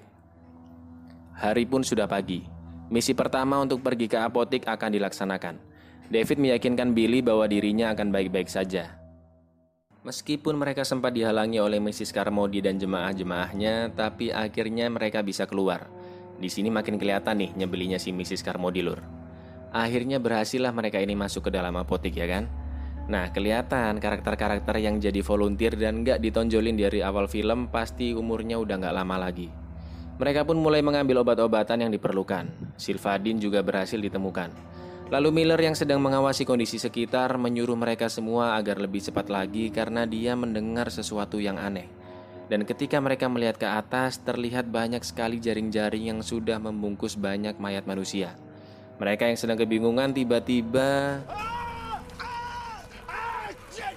Hari 1.35 1.67
pun 1.67 1.83
sudah 1.83 2.07
pagi. 2.07 2.47
Misi 2.87 3.11
pertama 3.11 3.59
untuk 3.59 3.83
pergi 3.83 4.07
ke 4.07 4.15
apotik 4.15 4.63
akan 4.71 4.87
dilaksanakan. 4.95 5.55
David 6.07 6.39
meyakinkan 6.39 6.95
Billy 6.95 7.19
bahwa 7.19 7.43
dirinya 7.43 7.91
akan 7.91 8.07
baik-baik 8.07 8.47
saja. 8.47 8.99
Meskipun 10.07 10.55
mereka 10.55 10.87
sempat 10.87 11.11
dihalangi 11.11 11.59
oleh 11.59 11.83
Mrs. 11.83 12.15
Carmody 12.15 12.63
dan 12.63 12.79
jemaah-jemaahnya, 12.79 13.93
tapi 13.99 14.31
akhirnya 14.31 14.87
mereka 14.87 15.19
bisa 15.21 15.43
keluar. 15.43 15.91
Di 16.39 16.47
sini 16.47 16.71
makin 16.71 16.97
kelihatan 16.97 17.37
nih 17.37 17.51
nyebelinya 17.53 17.99
si 17.99 18.15
Mrs. 18.15 18.41
Carmody 18.41 18.81
lur. 18.81 18.97
Akhirnya 19.71 20.19
berhasillah 20.19 20.75
mereka 20.75 20.99
ini 20.99 21.15
masuk 21.15 21.47
ke 21.47 21.51
dalam 21.53 21.71
apotik 21.79 22.17
ya 22.17 22.27
kan? 22.27 22.60
Nah 23.09 23.33
kelihatan 23.33 23.97
karakter-karakter 23.97 24.77
yang 24.77 25.01
jadi 25.01 25.23
volunteer 25.25 25.73
dan 25.73 26.05
gak 26.05 26.21
ditonjolin 26.21 26.77
dari 26.77 27.01
awal 27.01 27.25
film 27.25 27.71
pasti 27.73 28.13
umurnya 28.13 28.61
udah 28.61 28.75
gak 28.77 28.95
lama 28.97 29.17
lagi. 29.17 29.49
Mereka 30.21 30.45
pun 30.45 30.61
mulai 30.61 30.85
mengambil 30.85 31.25
obat-obatan 31.25 31.81
yang 31.81 31.91
diperlukan. 31.93 32.77
Silvadin 32.77 33.41
juga 33.41 33.65
berhasil 33.65 33.97
ditemukan. 33.97 34.53
Lalu 35.11 35.43
Miller 35.43 35.59
yang 35.59 35.75
sedang 35.75 35.99
mengawasi 35.99 36.47
kondisi 36.47 36.77
sekitar 36.77 37.35
menyuruh 37.35 37.75
mereka 37.75 38.07
semua 38.07 38.55
agar 38.55 38.79
lebih 38.79 39.03
cepat 39.03 39.27
lagi 39.27 39.73
karena 39.73 40.07
dia 40.07 40.37
mendengar 40.39 40.87
sesuatu 40.87 41.41
yang 41.41 41.59
aneh. 41.59 41.89
Dan 42.47 42.63
ketika 42.63 42.95
mereka 42.99 43.27
melihat 43.27 43.59
ke 43.59 43.67
atas, 43.67 44.23
terlihat 44.23 44.71
banyak 44.71 45.03
sekali 45.03 45.39
jaring-jaring 45.39 46.15
yang 46.15 46.19
sudah 46.23 46.59
membungkus 46.59 47.19
banyak 47.19 47.59
mayat 47.59 47.83
manusia. 47.87 48.35
Mereka 49.03 49.27
yang 49.27 49.39
sedang 49.39 49.59
kebingungan 49.59 50.13
tiba-tiba 50.15 51.19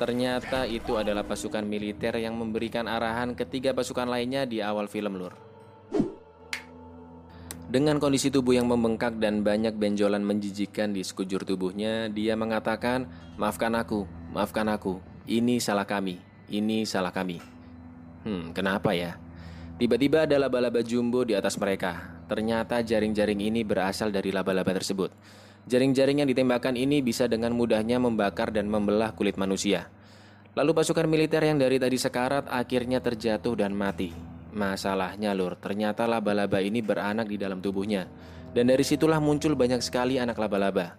Ternyata 0.04 0.68
itu 0.68 1.00
adalah 1.00 1.24
pasukan 1.24 1.64
militer 1.64 2.12
yang 2.20 2.36
memberikan 2.36 2.84
arahan 2.84 3.32
ketiga 3.32 3.72
pasukan 3.72 4.04
lainnya 4.04 4.44
di 4.44 4.60
awal 4.60 4.84
film 4.84 5.16
lur. 5.16 5.32
Dengan 7.72 7.96
kondisi 7.96 8.28
tubuh 8.28 8.52
yang 8.52 8.68
membengkak 8.68 9.16
dan 9.16 9.40
banyak 9.40 9.72
benjolan 9.80 10.20
menjijikan 10.20 10.92
di 10.92 11.00
sekujur 11.00 11.48
tubuhnya, 11.48 12.12
dia 12.12 12.36
mengatakan, 12.36 13.08
"Maafkan 13.40 13.72
aku, 13.72 14.04
maafkan 14.28 14.68
aku. 14.68 15.00
Ini 15.24 15.56
salah 15.56 15.88
kami. 15.88 16.20
Ini 16.52 16.84
salah 16.84 17.08
kami." 17.08 17.40
Hmm, 18.28 18.52
kenapa 18.52 18.92
ya? 18.92 19.16
Tiba-tiba 19.80 20.28
ada 20.28 20.36
laba-laba 20.36 20.84
jumbo 20.84 21.24
di 21.24 21.32
atas 21.32 21.56
mereka. 21.56 22.20
Ternyata 22.28 22.84
jaring-jaring 22.84 23.40
ini 23.40 23.64
berasal 23.64 24.12
dari 24.12 24.28
laba-laba 24.36 24.76
tersebut. 24.76 25.16
Jaring-jaring 25.64 26.20
yang 26.20 26.28
ditembakkan 26.28 26.76
ini 26.76 27.00
bisa 27.00 27.24
dengan 27.24 27.56
mudahnya 27.56 27.96
membakar 27.96 28.52
dan 28.52 28.68
membelah 28.68 29.16
kulit 29.16 29.40
manusia. 29.40 29.88
Lalu 30.52 30.76
pasukan 30.76 31.08
militer 31.08 31.40
yang 31.40 31.56
dari 31.56 31.80
tadi 31.80 31.96
sekarat 31.96 32.46
akhirnya 32.52 33.00
terjatuh 33.00 33.56
dan 33.56 33.72
mati. 33.72 34.12
Masalahnya 34.54 35.34
lur, 35.34 35.58
ternyata 35.58 36.06
laba-laba 36.06 36.62
ini 36.62 36.78
beranak 36.78 37.26
di 37.26 37.40
dalam 37.40 37.58
tubuhnya. 37.58 38.06
Dan 38.54 38.70
dari 38.70 38.86
situlah 38.86 39.18
muncul 39.18 39.58
banyak 39.58 39.82
sekali 39.82 40.20
anak 40.20 40.38
laba-laba. 40.38 40.94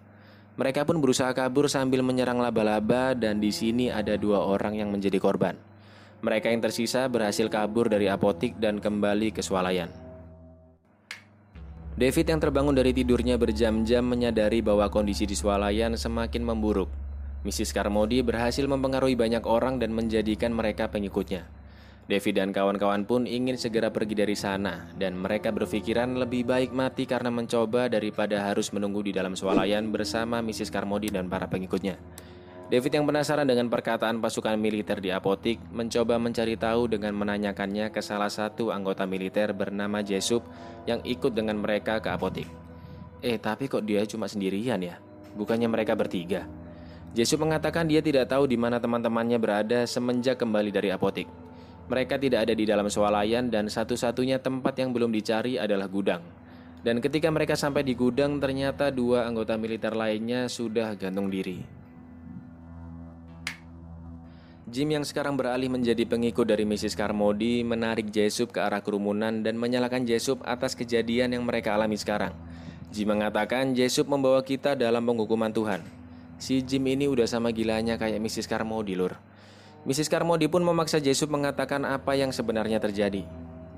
Mereka 0.60 0.84
pun 0.84 1.00
berusaha 1.00 1.32
kabur 1.32 1.72
sambil 1.72 2.04
menyerang 2.04 2.36
laba-laba 2.36 3.16
dan 3.16 3.40
di 3.40 3.48
sini 3.48 3.88
ada 3.88 4.20
dua 4.20 4.44
orang 4.44 4.76
yang 4.76 4.92
menjadi 4.92 5.16
korban. 5.16 5.56
Mereka 6.20 6.52
yang 6.52 6.60
tersisa 6.60 7.08
berhasil 7.08 7.48
kabur 7.48 7.88
dari 7.88 8.12
apotik 8.12 8.60
dan 8.60 8.80
kembali 8.80 9.32
ke 9.36 9.40
swalayan. 9.40 10.05
David 11.96 12.28
yang 12.28 12.44
terbangun 12.44 12.76
dari 12.76 12.92
tidurnya 12.92 13.40
berjam-jam 13.40 14.04
menyadari 14.04 14.60
bahwa 14.60 14.84
kondisi 14.92 15.24
di 15.24 15.32
swalayan 15.32 15.96
semakin 15.96 16.44
memburuk. 16.44 16.92
Mrs. 17.40 17.72
Carmody 17.72 18.20
berhasil 18.20 18.68
mempengaruhi 18.68 19.16
banyak 19.16 19.40
orang 19.48 19.80
dan 19.80 19.96
menjadikan 19.96 20.52
mereka 20.52 20.92
pengikutnya. 20.92 21.48
David 22.04 22.36
dan 22.36 22.52
kawan-kawan 22.52 23.08
pun 23.08 23.24
ingin 23.24 23.56
segera 23.56 23.88
pergi 23.88 24.12
dari 24.12 24.36
sana, 24.36 24.92
dan 24.92 25.16
mereka 25.16 25.48
berpikiran 25.56 26.20
lebih 26.20 26.44
baik 26.44 26.76
mati 26.76 27.08
karena 27.08 27.32
mencoba 27.32 27.88
daripada 27.88 28.44
harus 28.44 28.76
menunggu 28.76 29.00
di 29.00 29.16
dalam 29.16 29.32
swalayan 29.32 29.88
bersama 29.88 30.44
Mrs. 30.44 30.68
Carmody 30.68 31.08
dan 31.08 31.32
para 31.32 31.48
pengikutnya. 31.48 31.96
David 32.66 32.98
yang 32.98 33.06
penasaran 33.06 33.46
dengan 33.46 33.70
perkataan 33.70 34.18
pasukan 34.18 34.58
militer 34.58 34.98
di 34.98 35.14
apotik 35.14 35.62
mencoba 35.70 36.18
mencari 36.18 36.58
tahu 36.58 36.90
dengan 36.90 37.14
menanyakannya 37.14 37.94
ke 37.94 38.02
salah 38.02 38.26
satu 38.26 38.74
anggota 38.74 39.06
militer 39.06 39.54
bernama 39.54 40.02
Jesup 40.02 40.42
yang 40.82 40.98
ikut 41.06 41.30
dengan 41.30 41.62
mereka 41.62 42.02
ke 42.02 42.10
apotik. 42.10 42.50
Eh, 43.22 43.38
tapi 43.38 43.70
kok 43.70 43.86
dia 43.86 44.02
cuma 44.02 44.26
sendirian 44.26 44.82
ya? 44.82 44.98
Bukannya 45.38 45.70
mereka 45.70 45.94
bertiga? 45.94 46.42
Jesup 47.14 47.46
mengatakan 47.46 47.86
dia 47.86 48.02
tidak 48.02 48.34
tahu 48.34 48.50
di 48.50 48.58
mana 48.58 48.82
teman-temannya 48.82 49.38
berada 49.38 49.86
semenjak 49.86 50.34
kembali 50.34 50.74
dari 50.74 50.90
apotik. 50.90 51.30
Mereka 51.86 52.18
tidak 52.18 52.50
ada 52.50 52.54
di 52.58 52.66
dalam 52.66 52.90
swalayan 52.90 53.46
dan 53.46 53.70
satu-satunya 53.70 54.42
tempat 54.42 54.74
yang 54.74 54.90
belum 54.90 55.14
dicari 55.14 55.54
adalah 55.54 55.86
gudang. 55.86 56.26
Dan 56.82 56.98
ketika 56.98 57.30
mereka 57.30 57.54
sampai 57.54 57.86
di 57.86 57.94
gudang 57.94 58.42
ternyata 58.42 58.90
dua 58.90 59.22
anggota 59.22 59.54
militer 59.54 59.94
lainnya 59.94 60.50
sudah 60.50 60.98
gantung 60.98 61.30
diri. 61.30 61.85
Jim 64.66 64.90
yang 64.90 65.06
sekarang 65.06 65.38
beralih 65.38 65.70
menjadi 65.70 66.02
pengikut 66.02 66.42
dari 66.42 66.66
Mrs. 66.66 66.98
Carmody 66.98 67.62
menarik 67.62 68.10
Jesup 68.10 68.50
ke 68.50 68.58
arah 68.58 68.82
kerumunan 68.82 69.30
dan 69.46 69.54
menyalahkan 69.54 70.02
Jesup 70.02 70.42
atas 70.42 70.74
kejadian 70.74 71.38
yang 71.38 71.46
mereka 71.46 71.78
alami 71.78 71.94
sekarang. 71.94 72.34
Jim 72.90 73.06
mengatakan 73.14 73.78
Jesup 73.78 74.10
membawa 74.10 74.42
kita 74.42 74.74
dalam 74.74 75.06
penghukuman 75.06 75.54
Tuhan. 75.54 75.86
Si 76.42 76.66
Jim 76.66 76.82
ini 76.82 77.06
udah 77.06 77.30
sama 77.30 77.54
gilanya 77.54 77.94
kayak 77.94 78.18
Mrs. 78.18 78.50
Carmody 78.50 78.98
lur. 78.98 79.14
Mrs. 79.86 80.10
Carmody 80.10 80.50
pun 80.50 80.66
memaksa 80.66 80.98
Jesup 80.98 81.30
mengatakan 81.30 81.86
apa 81.86 82.18
yang 82.18 82.34
sebenarnya 82.34 82.82
terjadi. 82.82 83.22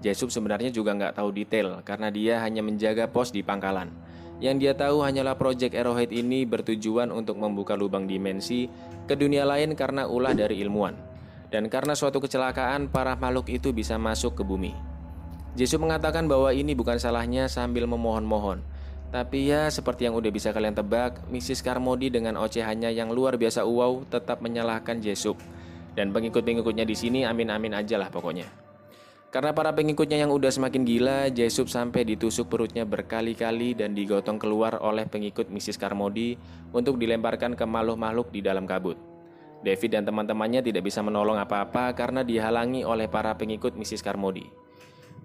Jesup 0.01 0.33
sebenarnya 0.33 0.73
juga 0.73 0.97
nggak 0.97 1.21
tahu 1.21 1.29
detail 1.37 1.85
karena 1.85 2.09
dia 2.09 2.41
hanya 2.41 2.65
menjaga 2.65 3.13
pos 3.13 3.29
di 3.29 3.45
pangkalan. 3.45 3.93
Yang 4.39 4.57
dia 4.63 4.73
tahu 4.79 5.03
hanyalah 5.03 5.35
Project 5.35 5.75
Arrowhead 5.75 6.15
ini 6.15 6.47
bertujuan 6.47 7.11
untuk 7.11 7.43
membuka 7.43 7.75
lubang 7.75 8.07
dimensi 8.07 8.71
ke 9.11 9.19
dunia 9.19 9.43
lain 9.43 9.75
karena 9.75 10.07
ulah 10.07 10.31
dari 10.31 10.63
ilmuwan. 10.63 10.95
Dan 11.51 11.67
karena 11.67 11.99
suatu 11.99 12.23
kecelakaan, 12.23 12.93
para 12.93 13.19
makhluk 13.19 13.51
itu 13.51 13.75
bisa 13.75 13.99
masuk 13.99 14.39
ke 14.39 14.43
bumi. 14.47 14.77
Jesup 15.59 15.83
mengatakan 15.83 16.31
bahwa 16.31 16.55
ini 16.55 16.77
bukan 16.77 17.03
salahnya 17.03 17.51
sambil 17.51 17.91
memohon-mohon. 17.91 18.63
Tapi 19.09 19.49
ya 19.49 19.73
seperti 19.73 20.07
yang 20.07 20.15
udah 20.15 20.29
bisa 20.29 20.53
kalian 20.53 20.77
tebak, 20.77 21.25
Mrs. 21.33 21.65
Carmody 21.65 22.13
dengan 22.13 22.37
ocehannya 22.37 22.93
yang 22.93 23.11
luar 23.11 23.41
biasa 23.41 23.65
wow 23.65 24.05
tetap 24.07 24.45
menyalahkan 24.45 25.01
Jesup 25.01 25.41
dan 25.97 26.13
pengikut-pengikutnya 26.13 26.85
di 26.87 26.95
sini 26.95 27.25
amin-amin 27.25 27.75
aja 27.75 27.97
lah 27.97 28.13
pokoknya. 28.13 28.68
Karena 29.29 29.53
para 29.53 29.77
pengikutnya 29.77 30.25
yang 30.25 30.33
udah 30.33 30.49
semakin 30.49 30.89
gila, 30.89 31.29
Jesup 31.29 31.69
sampai 31.69 32.01
ditusuk 32.09 32.49
perutnya 32.49 32.89
berkali-kali 32.89 33.77
dan 33.77 33.93
digotong 33.93 34.41
keluar 34.41 34.81
oleh 34.81 35.05
pengikut 35.05 35.53
Mrs. 35.53 35.77
Carmody 35.77 36.41
untuk 36.73 36.97
dilemparkan 36.97 37.53
ke 37.53 37.65
makhluk-makhluk 37.69 38.33
di 38.33 38.41
dalam 38.41 38.65
kabut. 38.65 38.97
David 39.61 39.91
dan 39.93 40.09
teman-temannya 40.09 40.65
tidak 40.65 40.87
bisa 40.87 41.05
menolong 41.05 41.37
apa-apa 41.37 41.93
karena 41.93 42.25
dihalangi 42.25 42.89
oleh 42.89 43.05
para 43.05 43.37
pengikut 43.37 43.77
Mrs. 43.77 44.01
Carmody. 44.01 44.49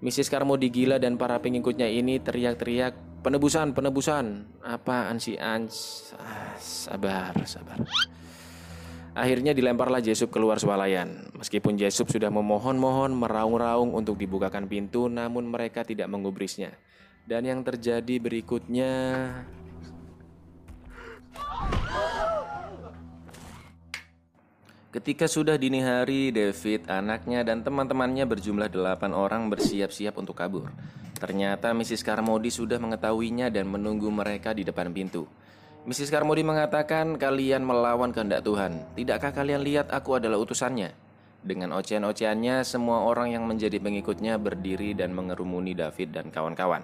Mrs. 0.04 0.28
Carmody 0.28 0.68
gila 0.68 1.00
dan 1.00 1.16
para 1.16 1.40
pengikutnya 1.40 1.88
ini 1.88 2.20
teriak-teriak, 2.20 3.24
penebusan, 3.24 3.72
penebusan. 3.72 4.44
Apaan 4.60 5.16
sih 5.16 5.40
Ans? 5.40 6.12
Ah, 6.20 6.52
sabar, 6.60 7.32
sabar. 7.48 7.80
Akhirnya 9.14 9.54
dilemparlah 9.54 10.02
Jesup 10.02 10.34
keluar 10.34 10.58
swalayan. 10.58 11.30
Meskipun 11.38 11.78
Jesup 11.78 12.10
sudah 12.10 12.34
memohon-mohon 12.34 13.14
meraung-raung 13.14 13.94
untuk 13.94 14.18
dibukakan 14.18 14.66
pintu, 14.66 15.06
namun 15.06 15.46
mereka 15.46 15.86
tidak 15.86 16.10
menggubrisnya. 16.10 16.74
Dan 17.22 17.46
yang 17.46 17.62
terjadi 17.62 18.18
berikutnya... 18.18 18.90
Ketika 24.90 25.26
sudah 25.26 25.58
dini 25.58 25.82
hari, 25.82 26.30
David, 26.30 26.86
anaknya, 26.86 27.42
dan 27.42 27.66
teman-temannya 27.66 28.30
berjumlah 28.30 28.70
delapan 28.70 29.10
orang 29.10 29.50
bersiap-siap 29.50 30.14
untuk 30.18 30.38
kabur. 30.38 30.70
Ternyata 31.18 31.70
Mrs. 31.74 32.06
Carmody 32.06 32.50
sudah 32.50 32.78
mengetahuinya 32.78 33.50
dan 33.50 33.66
menunggu 33.66 34.06
mereka 34.10 34.54
di 34.54 34.62
depan 34.62 34.94
pintu. 34.94 35.26
Mrs. 35.84 36.08
Carmody 36.08 36.40
mengatakan 36.40 37.20
kalian 37.20 37.60
melawan 37.60 38.08
kehendak 38.08 38.40
Tuhan. 38.40 38.88
Tidakkah 38.96 39.36
kalian 39.36 39.60
lihat 39.60 39.92
aku 39.92 40.16
adalah 40.16 40.40
utusannya? 40.40 40.96
Dengan 41.44 41.76
ocehan-ocehannya, 41.76 42.64
semua 42.64 43.04
orang 43.04 43.36
yang 43.36 43.44
menjadi 43.44 43.76
pengikutnya 43.76 44.40
berdiri 44.40 44.96
dan 44.96 45.12
mengerumuni 45.12 45.76
David 45.76 46.16
dan 46.16 46.32
kawan-kawan. 46.32 46.80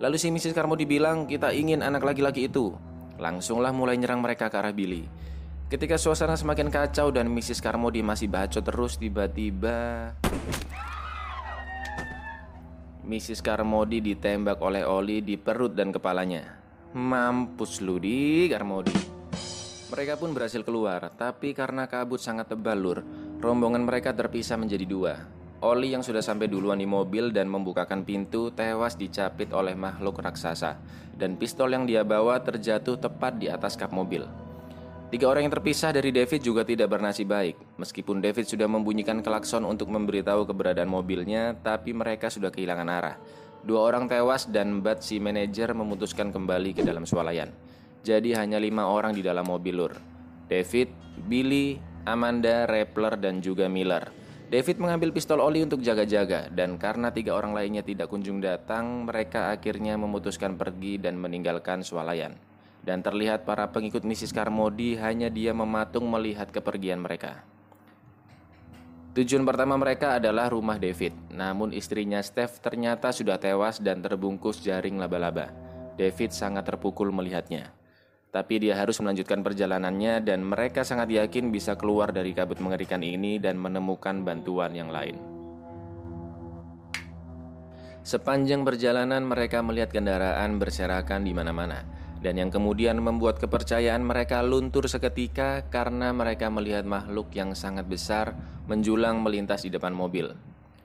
Lalu 0.00 0.16
si 0.16 0.32
Mrs. 0.32 0.56
Carmody 0.56 0.88
bilang, 0.88 1.28
kita 1.28 1.52
ingin 1.52 1.84
anak 1.84 2.00
laki-laki 2.00 2.48
itu. 2.48 2.72
Langsunglah 3.20 3.68
mulai 3.76 4.00
nyerang 4.00 4.24
mereka 4.24 4.48
ke 4.48 4.56
arah 4.56 4.72
Billy. 4.72 5.04
Ketika 5.68 6.00
suasana 6.00 6.32
semakin 6.32 6.72
kacau 6.72 7.12
dan 7.12 7.28
Mrs. 7.28 7.60
Carmody 7.60 8.00
masih 8.00 8.32
bacot 8.32 8.64
terus, 8.64 8.96
tiba-tiba... 8.96 10.16
Mrs. 13.04 13.44
Carmody 13.44 14.00
ditembak 14.00 14.56
oleh 14.64 14.88
Oli 14.88 15.20
di 15.20 15.36
perut 15.36 15.76
dan 15.76 15.92
kepalanya. 15.92 16.58
Mampus 16.88 17.84
lu 17.84 18.00
di 18.00 18.48
Garmodi. 18.48 18.96
Mereka 19.92 20.16
pun 20.16 20.32
berhasil 20.32 20.64
keluar, 20.64 21.12
tapi 21.12 21.52
karena 21.52 21.84
kabut 21.84 22.16
sangat 22.16 22.48
tebal 22.48 22.80
lur, 22.80 23.04
rombongan 23.44 23.84
mereka 23.84 24.16
terpisah 24.16 24.56
menjadi 24.56 24.88
dua. 24.88 25.20
Oli 25.60 25.92
yang 25.92 26.00
sudah 26.00 26.24
sampai 26.24 26.48
duluan 26.48 26.80
di 26.80 26.88
mobil 26.88 27.28
dan 27.28 27.44
membukakan 27.52 28.08
pintu 28.08 28.56
tewas 28.56 28.96
dicapit 28.96 29.52
oleh 29.52 29.76
makhluk 29.76 30.16
raksasa 30.24 30.80
dan 31.12 31.36
pistol 31.36 31.76
yang 31.76 31.84
dia 31.84 32.08
bawa 32.08 32.40
terjatuh 32.40 32.96
tepat 32.96 33.36
di 33.36 33.52
atas 33.52 33.76
kap 33.76 33.92
mobil. 33.92 34.24
Tiga 35.12 35.28
orang 35.28 35.44
yang 35.44 35.54
terpisah 35.60 35.92
dari 35.92 36.08
David 36.08 36.40
juga 36.40 36.64
tidak 36.64 36.88
bernasib 36.88 37.28
baik. 37.28 37.76
Meskipun 37.76 38.24
David 38.24 38.48
sudah 38.48 38.64
membunyikan 38.64 39.20
klakson 39.20 39.68
untuk 39.68 39.92
memberitahu 39.92 40.48
keberadaan 40.48 40.88
mobilnya, 40.88 41.52
tapi 41.52 41.92
mereka 41.92 42.32
sudah 42.32 42.48
kehilangan 42.48 42.88
arah. 42.88 43.16
Dua 43.66 43.90
orang 43.90 44.06
tewas 44.06 44.46
dan 44.46 44.78
Bat 44.84 45.02
si 45.02 45.18
manajer 45.18 45.74
memutuskan 45.74 46.30
kembali 46.30 46.78
ke 46.78 46.82
dalam 46.86 47.02
swalayan. 47.02 47.50
Jadi 48.06 48.30
hanya 48.32 48.62
lima 48.62 48.86
orang 48.86 49.12
di 49.12 49.22
dalam 49.24 49.46
mobil 49.46 49.74
lur. 49.74 49.94
David, 50.46 50.88
Billy, 51.26 51.76
Amanda, 52.06 52.64
Rappler, 52.64 53.18
dan 53.18 53.42
juga 53.42 53.66
Miller. 53.66 54.08
David 54.48 54.80
mengambil 54.80 55.12
pistol 55.12 55.44
oli 55.44 55.60
untuk 55.60 55.84
jaga-jaga 55.84 56.48
dan 56.48 56.80
karena 56.80 57.12
tiga 57.12 57.36
orang 57.36 57.52
lainnya 57.52 57.84
tidak 57.84 58.08
kunjung 58.08 58.40
datang, 58.40 59.04
mereka 59.04 59.52
akhirnya 59.52 60.00
memutuskan 60.00 60.56
pergi 60.56 60.96
dan 60.96 61.20
meninggalkan 61.20 61.84
swalayan. 61.84 62.32
Dan 62.80 63.04
terlihat 63.04 63.44
para 63.44 63.68
pengikut 63.68 64.08
Mrs. 64.08 64.32
Carmody 64.32 64.96
hanya 64.96 65.28
dia 65.28 65.52
mematung 65.52 66.08
melihat 66.08 66.48
kepergian 66.48 67.04
mereka. 67.04 67.44
Tujuan 69.16 69.42
pertama 69.48 69.80
mereka 69.80 70.20
adalah 70.20 70.52
rumah 70.52 70.76
David, 70.76 71.32
namun 71.32 71.72
istrinya 71.72 72.20
Steph 72.20 72.60
ternyata 72.60 73.08
sudah 73.08 73.40
tewas 73.40 73.80
dan 73.80 74.04
terbungkus 74.04 74.60
jaring 74.60 75.00
laba-laba. 75.00 75.48
David 75.96 76.30
sangat 76.30 76.68
terpukul 76.68 77.08
melihatnya. 77.10 77.72
Tapi 78.28 78.60
dia 78.60 78.76
harus 78.76 79.00
melanjutkan 79.00 79.40
perjalanannya 79.40 80.20
dan 80.20 80.44
mereka 80.44 80.84
sangat 80.84 81.08
yakin 81.08 81.48
bisa 81.48 81.74
keluar 81.80 82.12
dari 82.12 82.36
kabut 82.36 82.60
mengerikan 82.60 83.00
ini 83.00 83.40
dan 83.40 83.56
menemukan 83.56 84.20
bantuan 84.20 84.76
yang 84.76 84.92
lain. 84.92 85.16
Sepanjang 88.04 88.64
perjalanan 88.64 89.24
mereka 89.24 89.64
melihat 89.64 89.92
kendaraan 89.92 90.60
berserakan 90.60 91.24
di 91.24 91.32
mana-mana 91.32 91.84
dan 92.18 92.34
yang 92.34 92.50
kemudian 92.50 92.98
membuat 92.98 93.38
kepercayaan 93.38 94.02
mereka 94.02 94.42
luntur 94.42 94.90
seketika 94.90 95.66
karena 95.70 96.10
mereka 96.10 96.50
melihat 96.50 96.82
makhluk 96.82 97.30
yang 97.34 97.54
sangat 97.54 97.86
besar 97.86 98.34
menjulang 98.66 99.22
melintas 99.22 99.62
di 99.62 99.70
depan 99.70 99.94
mobil. 99.94 100.34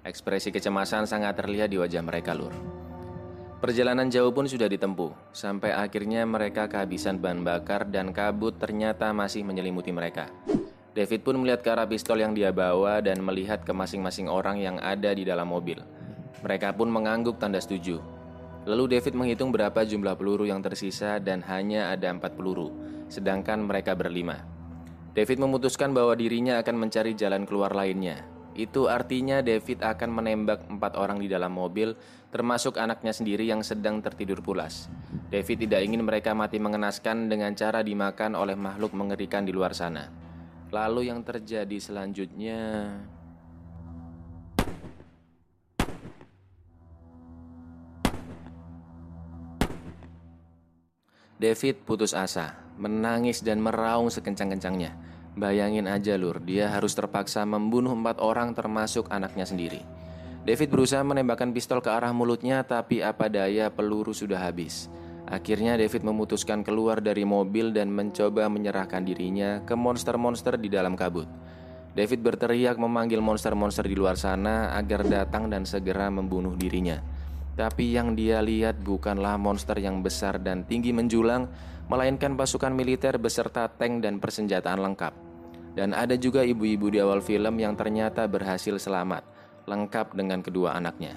Ekspresi 0.03 0.51
kecemasan 0.51 1.07
sangat 1.07 1.39
terlihat 1.39 1.71
di 1.71 1.79
wajah 1.79 2.03
mereka, 2.03 2.35
Lur. 2.35 2.51
Perjalanan 3.63 4.11
jauh 4.11 4.35
pun 4.35 4.43
sudah 4.43 4.67
ditempuh, 4.67 5.31
sampai 5.31 5.71
akhirnya 5.71 6.27
mereka 6.27 6.67
kehabisan 6.67 7.23
bahan 7.23 7.47
bakar 7.47 7.87
dan 7.87 8.11
kabut 8.11 8.59
ternyata 8.59 9.15
masih 9.15 9.47
menyelimuti 9.47 9.95
mereka. 9.95 10.27
David 10.93 11.23
pun 11.23 11.39
melihat 11.39 11.63
ke 11.63 11.69
arah 11.71 11.87
pistol 11.87 12.19
yang 12.19 12.35
dia 12.35 12.51
bawa 12.51 12.99
dan 12.99 13.23
melihat 13.23 13.63
ke 13.63 13.71
masing-masing 13.71 14.27
orang 14.27 14.59
yang 14.59 14.77
ada 14.83 15.15
di 15.15 15.23
dalam 15.23 15.47
mobil. 15.47 15.79
Mereka 16.43 16.75
pun 16.75 16.91
mengangguk 16.91 17.39
tanda 17.39 17.63
setuju. 17.63 18.03
Lalu 18.63 18.95
David 18.95 19.13
menghitung 19.19 19.51
berapa 19.51 19.83
jumlah 19.83 20.15
peluru 20.15 20.47
yang 20.47 20.63
tersisa 20.63 21.19
dan 21.19 21.43
hanya 21.51 21.91
ada 21.91 22.07
empat 22.07 22.39
peluru, 22.39 22.71
sedangkan 23.11 23.59
mereka 23.59 23.91
berlima. 23.91 24.39
David 25.11 25.43
memutuskan 25.43 25.91
bahwa 25.91 26.15
dirinya 26.15 26.57
akan 26.63 26.87
mencari 26.87 27.11
jalan 27.11 27.43
keluar 27.43 27.75
lainnya. 27.75 28.23
Itu 28.55 28.87
artinya 28.87 29.43
David 29.43 29.83
akan 29.83 30.09
menembak 30.13 30.63
empat 30.69 30.95
orang 30.95 31.19
di 31.19 31.27
dalam 31.27 31.51
mobil, 31.53 31.97
termasuk 32.31 32.79
anaknya 32.79 33.11
sendiri 33.11 33.43
yang 33.43 33.65
sedang 33.65 33.99
tertidur 33.99 34.39
pulas. 34.39 34.87
David 35.27 35.67
tidak 35.67 35.81
ingin 35.83 36.05
mereka 36.05 36.31
mati 36.31 36.61
mengenaskan 36.61 37.27
dengan 37.27 37.51
cara 37.57 37.83
dimakan 37.83 38.37
oleh 38.37 38.55
makhluk 38.55 38.93
mengerikan 38.95 39.43
di 39.43 39.51
luar 39.51 39.75
sana. 39.75 40.07
Lalu 40.71 41.11
yang 41.11 41.19
terjadi 41.21 41.77
selanjutnya... 41.77 42.61
David 51.41 51.81
putus 51.83 52.13
asa, 52.13 52.53
menangis 52.77 53.41
dan 53.41 53.57
meraung 53.57 54.13
sekencang-kencangnya. 54.13 54.93
Bayangin 55.33 55.89
aja 55.89 56.13
lur, 56.13 56.37
dia 56.37 56.69
harus 56.69 56.93
terpaksa 56.93 57.41
membunuh 57.41 57.97
empat 57.97 58.21
orang 58.21 58.53
termasuk 58.53 59.09
anaknya 59.09 59.49
sendiri. 59.49 59.81
David 60.43 60.69
berusaha 60.69 61.01
menembakkan 61.01 61.55
pistol 61.55 61.79
ke 61.79 61.89
arah 61.89 62.11
mulutnya 62.11 62.61
tapi 62.67 62.99
apa 63.01 63.31
daya 63.31 63.71
peluru 63.73 64.11
sudah 64.11 64.43
habis. 64.43 64.91
Akhirnya 65.23 65.79
David 65.79 66.03
memutuskan 66.03 66.61
keluar 66.61 66.99
dari 66.99 67.23
mobil 67.23 67.71
dan 67.71 67.89
mencoba 67.89 68.51
menyerahkan 68.51 69.01
dirinya 69.07 69.63
ke 69.63 69.73
monster-monster 69.73 70.59
di 70.59 70.67
dalam 70.67 70.99
kabut. 70.99 71.25
David 71.95 72.19
berteriak 72.21 72.75
memanggil 72.75 73.23
monster-monster 73.23 73.87
di 73.87 73.95
luar 73.95 74.19
sana 74.19 74.75
agar 74.75 75.07
datang 75.07 75.47
dan 75.47 75.63
segera 75.63 76.11
membunuh 76.11 76.53
dirinya. 76.59 76.99
Tapi 77.53 77.93
yang 77.93 78.17
dia 78.17 78.41
lihat 78.41 78.81
bukanlah 78.81 79.37
monster 79.37 79.77
yang 79.77 80.01
besar 80.01 80.41
dan 80.41 80.65
tinggi 80.65 80.89
menjulang, 80.89 81.45
melainkan 81.85 82.33
pasukan 82.33 82.73
militer 82.73 83.21
beserta 83.21 83.69
tank 83.69 84.01
dan 84.01 84.17
persenjataan 84.17 84.81
lengkap. 84.81 85.13
Dan 85.73 85.93
ada 85.93 86.17
juga 86.17 86.41
ibu-ibu 86.41 86.89
di 86.89 86.97
awal 87.01 87.21
film 87.21 87.61
yang 87.61 87.77
ternyata 87.77 88.25
berhasil 88.25 88.77
selamat, 88.77 89.25
lengkap 89.69 90.17
dengan 90.17 90.41
kedua 90.41 90.77
anaknya. 90.77 91.13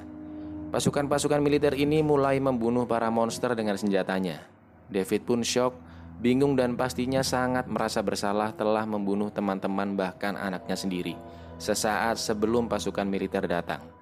Pasukan-pasukan 0.73 1.41
militer 1.41 1.73
ini 1.73 2.05
mulai 2.05 2.37
membunuh 2.37 2.85
para 2.85 3.09
monster 3.09 3.57
dengan 3.57 3.81
senjatanya. 3.81 4.45
David 4.93 5.25
pun 5.25 5.41
shock, 5.41 5.73
bingung 6.21 6.57
dan 6.57 6.77
pastinya 6.77 7.25
sangat 7.25 7.65
merasa 7.69 8.05
bersalah 8.05 8.53
telah 8.53 8.85
membunuh 8.85 9.33
teman-teman 9.33 9.97
bahkan 9.97 10.37
anaknya 10.37 10.77
sendiri 10.77 11.17
sesaat 11.57 12.21
sebelum 12.21 12.69
pasukan 12.69 13.09
militer 13.09 13.45
datang. 13.49 13.96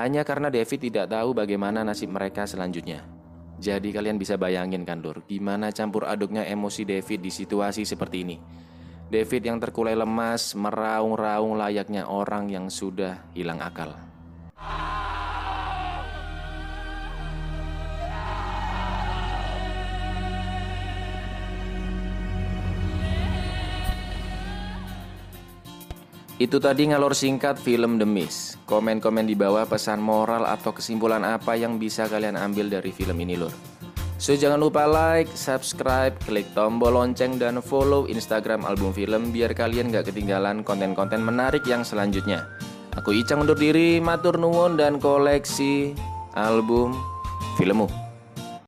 Hanya 0.00 0.24
karena 0.24 0.48
David 0.48 0.80
tidak 0.80 1.12
tahu 1.12 1.36
bagaimana 1.36 1.84
nasib 1.84 2.08
mereka 2.08 2.48
selanjutnya. 2.48 3.04
Jadi 3.60 3.92
kalian 3.92 4.16
bisa 4.16 4.40
bayangin 4.40 4.88
kan 4.88 5.04
Lur, 5.04 5.20
gimana 5.28 5.68
campur 5.76 6.08
aduknya 6.08 6.48
emosi 6.48 6.88
David 6.88 7.20
di 7.20 7.28
situasi 7.28 7.84
seperti 7.84 8.24
ini. 8.24 8.36
David 9.12 9.44
yang 9.44 9.60
terkulai 9.60 9.92
lemas, 9.92 10.56
meraung-raung 10.56 11.52
layaknya 11.52 12.08
orang 12.08 12.48
yang 12.48 12.72
sudah 12.72 13.28
hilang 13.36 13.60
akal. 13.60 13.92
Itu 26.40 26.56
tadi 26.56 26.88
ngalor 26.88 27.12
singkat 27.12 27.60
film 27.60 28.00
The 28.00 28.08
Mist. 28.08 28.64
Komen-komen 28.64 29.28
di 29.28 29.36
bawah 29.36 29.68
pesan 29.68 30.00
moral 30.00 30.48
atau 30.48 30.72
kesimpulan 30.72 31.20
apa 31.20 31.52
yang 31.52 31.76
bisa 31.76 32.08
kalian 32.08 32.32
ambil 32.32 32.72
dari 32.72 32.88
film 32.96 33.20
ini 33.20 33.36
lur. 33.36 33.52
So 34.16 34.32
jangan 34.32 34.56
lupa 34.56 34.88
like, 34.88 35.28
subscribe, 35.36 36.16
klik 36.24 36.48
tombol 36.56 36.96
lonceng 36.96 37.36
dan 37.36 37.60
follow 37.60 38.08
Instagram 38.08 38.64
album 38.64 38.96
film 38.96 39.36
biar 39.36 39.52
kalian 39.52 39.92
gak 39.92 40.08
ketinggalan 40.08 40.64
konten-konten 40.64 41.20
menarik 41.20 41.60
yang 41.68 41.84
selanjutnya. 41.84 42.48
Aku 42.96 43.12
Icang 43.12 43.44
undur 43.44 43.60
diri, 43.60 44.00
matur 44.00 44.40
nuwun 44.40 44.80
dan 44.80 44.96
koleksi 44.96 45.92
album 46.32 46.96
filmmu. 47.60 47.99